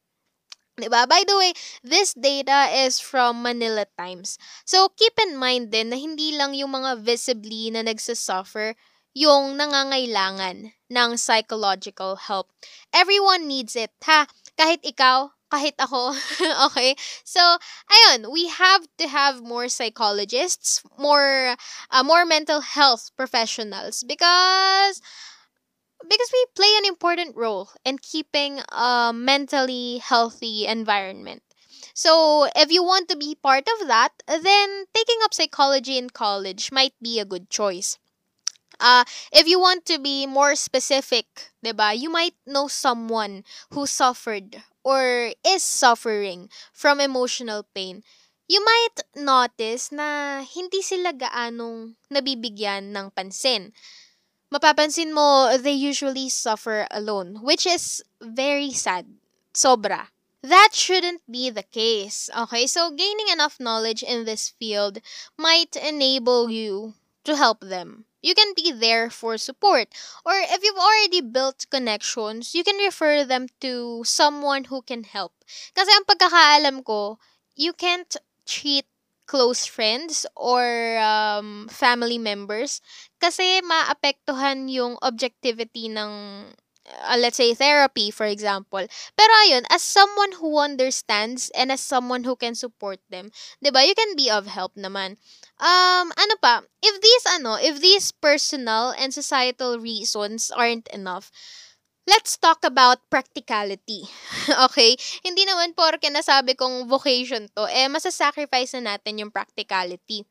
Diba? 0.75 1.07
By 1.07 1.23
the 1.23 1.39
way, 1.39 1.55
this 1.87 2.19
data 2.19 2.67
is 2.75 2.99
from 2.99 3.47
Manila 3.47 3.87
Times. 3.95 4.43
So, 4.67 4.91
keep 4.91 5.15
in 5.23 5.39
mind 5.39 5.71
din 5.71 5.95
na 5.95 5.99
hindi 5.99 6.35
lang 6.35 6.51
yung 6.51 6.75
mga 6.75 6.99
visibly 6.99 7.71
na 7.71 7.87
nagsasuffer 7.87 8.75
yung 9.15 9.57
nangangailangan 9.57 10.75
ng 10.91 11.11
psychological 11.17 12.17
help. 12.17 12.51
Everyone 12.93 13.47
needs 13.47 13.79
it, 13.79 13.95
ha? 14.03 14.27
Kahit 14.59 14.83
ikaw, 14.83 15.31
kahit 15.55 15.79
ako. 15.79 16.19
okay? 16.67 16.99
So, 17.23 17.41
ayun, 17.87 18.35
we 18.35 18.51
have 18.51 18.91
to 18.99 19.07
have 19.07 19.39
more 19.41 19.71
psychologists, 19.71 20.83
more 20.99 21.55
uh, 21.95 22.03
more 22.03 22.27
mental 22.27 22.61
health 22.61 23.15
professionals 23.17 24.03
because 24.03 24.99
because 26.03 26.31
we 26.33 26.47
play 26.55 26.73
an 26.79 26.85
important 26.85 27.37
role 27.37 27.71
in 27.85 27.99
keeping 27.99 28.61
a 28.71 29.13
mentally 29.15 29.99
healthy 29.99 30.67
environment. 30.67 31.43
So, 31.95 32.49
if 32.57 32.73
you 32.73 32.83
want 32.83 33.09
to 33.09 33.17
be 33.17 33.39
part 33.39 33.69
of 33.69 33.87
that, 33.87 34.11
then 34.27 34.87
taking 34.93 35.19
up 35.23 35.33
psychology 35.33 35.97
in 35.97 36.11
college 36.11 36.73
might 36.73 36.95
be 37.01 37.21
a 37.21 37.25
good 37.25 37.49
choice. 37.49 37.99
Uh, 38.85 39.01
if 39.33 39.49
you 39.49 39.57
want 39.57 39.89
to 39.89 39.97
be 39.97 40.29
more 40.29 40.53
specific, 40.53 41.25
'di 41.65 41.73
ba? 41.73 41.97
You 41.97 42.13
might 42.13 42.37
know 42.45 42.69
someone 42.69 43.41
who 43.73 43.89
suffered 43.89 44.61
or 44.85 45.33
is 45.41 45.65
suffering 45.65 46.53
from 46.77 47.01
emotional 47.01 47.65
pain, 47.73 48.05
you 48.45 48.61
might 48.61 49.01
notice 49.17 49.89
na 49.89 50.45
hindi 50.45 50.85
sila 50.85 51.17
gaanong 51.17 51.97
nabibigyan 52.13 52.93
ng 52.93 53.09
pansin. 53.17 53.73
Mapapansin 54.53 55.17
mo, 55.17 55.57
they 55.57 55.73
usually 55.73 56.29
suffer 56.29 56.85
alone, 56.93 57.41
which 57.41 57.65
is 57.65 58.05
very 58.21 58.69
sad. 58.69 59.09
Sobra. 59.57 60.13
That 60.45 60.77
shouldn't 60.77 61.25
be 61.25 61.49
the 61.49 61.65
case. 61.65 62.29
Okay, 62.29 62.69
so 62.69 62.93
gaining 62.93 63.33
enough 63.33 63.57
knowledge 63.57 64.05
in 64.05 64.29
this 64.29 64.53
field 64.61 65.01
might 65.41 65.73
enable 65.73 66.53
you 66.53 66.93
to 67.25 67.37
help 67.37 67.61
them 67.61 68.07
you 68.25 68.33
can 68.33 68.57
be 68.57 68.73
there 68.73 69.13
for 69.13 69.37
support. 69.37 69.93
Or 70.25 70.33
if 70.33 70.65
you've 70.65 70.81
already 70.81 71.21
built 71.21 71.69
connections, 71.69 72.57
you 72.57 72.65
can 72.65 72.81
refer 72.81 73.23
them 73.23 73.53
to 73.61 74.01
someone 74.09 74.73
who 74.73 74.81
can 74.81 75.05
help. 75.05 75.37
Kasi 75.77 75.93
ang 75.93 76.09
pagkakaalam 76.09 76.89
ko, 76.89 77.21
you 77.53 77.77
can't 77.77 78.17
treat 78.49 78.89
close 79.29 79.69
friends 79.69 80.25
or 80.37 80.65
um, 81.01 81.69
family 81.69 82.21
members 82.21 82.85
kasi 83.17 83.65
maapektuhan 83.65 84.69
yung 84.69 85.01
objectivity 85.01 85.89
ng 85.89 86.45
uh, 86.87 87.17
let's 87.19 87.37
say 87.37 87.55
therapy 87.55 88.11
for 88.11 88.27
example. 88.27 88.85
Pero 89.17 89.33
ayun, 89.47 89.65
as 89.71 89.83
someone 89.83 90.39
who 90.41 90.59
understands 90.59 91.51
and 91.57 91.73
as 91.73 91.81
someone 91.81 92.25
who 92.25 92.37
can 92.37 92.55
support 92.55 93.01
them, 93.11 93.31
'di 93.63 93.71
ba? 93.73 93.85
You 93.85 93.95
can 93.97 94.17
be 94.17 94.29
of 94.31 94.47
help 94.47 94.77
naman. 94.77 95.17
Um 95.61 96.13
ano 96.15 96.35
pa, 96.41 96.63
if 96.83 96.95
these 97.01 97.25
ano, 97.31 97.57
if 97.57 97.81
these 97.81 98.13
personal 98.13 98.93
and 98.97 99.13
societal 99.15 99.79
reasons 99.81 100.51
aren't 100.53 100.89
enough, 100.93 101.31
let's 102.07 102.37
talk 102.37 102.65
about 102.65 103.01
practicality. 103.09 104.05
okay? 104.69 104.97
Hindi 105.25 105.49
naman 105.49 105.73
porke 105.73 106.09
nasabi 106.13 106.57
kong 106.57 106.89
vocation 106.89 107.49
to, 107.57 107.65
eh 107.69 107.89
masasacrifice 107.89 108.77
na 108.81 108.97
natin 108.97 109.25
yung 109.25 109.33
practicality 109.33 110.29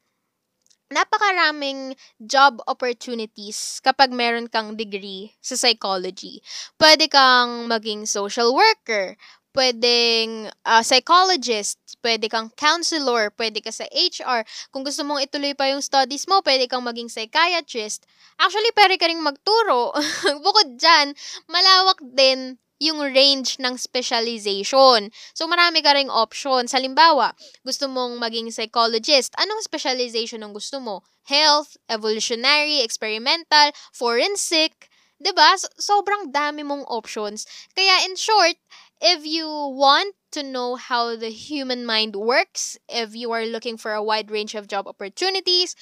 napakaraming 0.94 1.98
job 2.22 2.62
opportunities 2.70 3.82
kapag 3.82 4.14
meron 4.14 4.46
kang 4.46 4.78
degree 4.78 5.34
sa 5.42 5.58
psychology. 5.58 6.40
Pwede 6.78 7.10
kang 7.10 7.66
maging 7.66 8.06
social 8.06 8.54
worker, 8.54 9.18
pwedeng 9.54 10.50
uh, 10.66 10.82
psychologist, 10.82 11.78
pwede 12.02 12.28
kang 12.28 12.50
counselor, 12.58 13.30
pwede 13.38 13.62
ka 13.62 13.70
sa 13.70 13.86
HR. 13.94 14.42
Kung 14.74 14.82
gusto 14.82 15.06
mong 15.06 15.24
ituloy 15.24 15.54
pa 15.54 15.70
yung 15.70 15.82
studies 15.82 16.26
mo, 16.26 16.42
pwede 16.42 16.66
kang 16.66 16.84
maging 16.84 17.08
psychiatrist. 17.08 18.04
Actually, 18.42 18.74
pwede 18.74 18.98
ka 18.98 19.06
rin 19.08 19.22
magturo. 19.22 19.94
Bukod 20.46 20.78
dyan, 20.78 21.14
malawak 21.46 22.02
din 22.02 22.58
yung 22.84 23.00
range 23.00 23.56
ng 23.64 23.80
specialization. 23.80 25.08
So, 25.32 25.48
marami 25.48 25.80
ka 25.80 25.96
ring 25.96 26.12
options. 26.12 26.76
Halimbawa, 26.76 27.32
gusto 27.64 27.88
mong 27.88 28.20
maging 28.20 28.52
psychologist. 28.52 29.32
Anong 29.40 29.64
specialization 29.64 30.44
ang 30.44 30.52
gusto 30.52 30.84
mo? 30.84 31.08
Health, 31.32 31.80
evolutionary, 31.88 32.84
experimental, 32.84 33.72
forensic, 33.96 34.92
'di 35.24 35.32
ba? 35.32 35.56
So, 35.56 35.72
sobrang 35.80 36.36
dami 36.36 36.68
mong 36.68 36.84
options. 36.92 37.48
Kaya 37.72 38.04
in 38.04 38.20
short, 38.20 38.60
if 39.00 39.24
you 39.24 39.48
want 39.48 40.16
to 40.36 40.44
know 40.44 40.76
how 40.76 41.16
the 41.16 41.30
human 41.32 41.86
mind 41.86 42.16
works, 42.16 42.76
if 42.90 43.16
you 43.16 43.32
are 43.32 43.46
looking 43.46 43.78
for 43.78 43.94
a 43.94 44.04
wide 44.04 44.32
range 44.32 44.56
of 44.56 44.68
job 44.68 44.88
opportunities, 44.88 45.76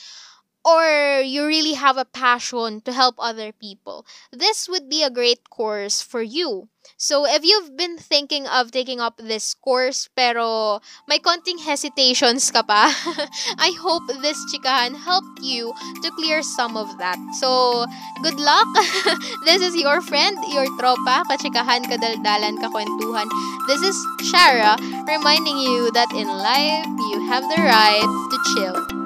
or 0.64 1.22
you 1.22 1.46
really 1.46 1.74
have 1.74 1.98
a 1.98 2.06
passion 2.06 2.82
to 2.82 2.94
help 2.94 3.16
other 3.18 3.52
people, 3.52 4.06
this 4.32 4.70
would 4.70 4.90
be 4.90 5.04
a 5.04 5.10
great 5.10 5.50
course 5.50 6.02
for 6.02 6.22
you. 6.22 6.70
So, 6.98 7.26
if 7.26 7.46
you've 7.46 7.78
been 7.78 7.98
thinking 7.98 8.48
of 8.48 8.72
taking 8.72 9.00
up 9.00 9.18
this 9.18 9.54
course 9.54 10.10
pero 10.16 10.82
may 11.08 11.20
konting 11.20 11.62
hesitations 11.62 12.50
ka 12.50 12.62
pa, 12.62 12.90
I 13.58 13.74
hope 13.78 14.06
this 14.22 14.38
chikahan 14.50 14.98
helped 14.98 15.42
you 15.42 15.74
to 16.02 16.08
clear 16.18 16.42
some 16.42 16.78
of 16.78 16.90
that. 16.98 17.18
So, 17.38 17.86
good 18.22 18.38
luck! 18.38 18.70
this 19.46 19.62
is 19.62 19.78
your 19.78 20.02
friend, 20.02 20.38
your 20.54 20.66
tropa, 20.78 21.22
kachikahan, 21.30 21.86
kadaldalan, 21.86 22.58
kakwentuhan. 22.58 23.30
This 23.70 23.82
is 23.82 23.98
Shara 24.34 24.78
reminding 25.06 25.58
you 25.58 25.90
that 25.94 26.10
in 26.14 26.30
life, 26.30 26.90
you 27.14 27.30
have 27.30 27.46
the 27.46 27.62
right 27.62 28.06
to 28.06 28.38
chill. 28.54 29.01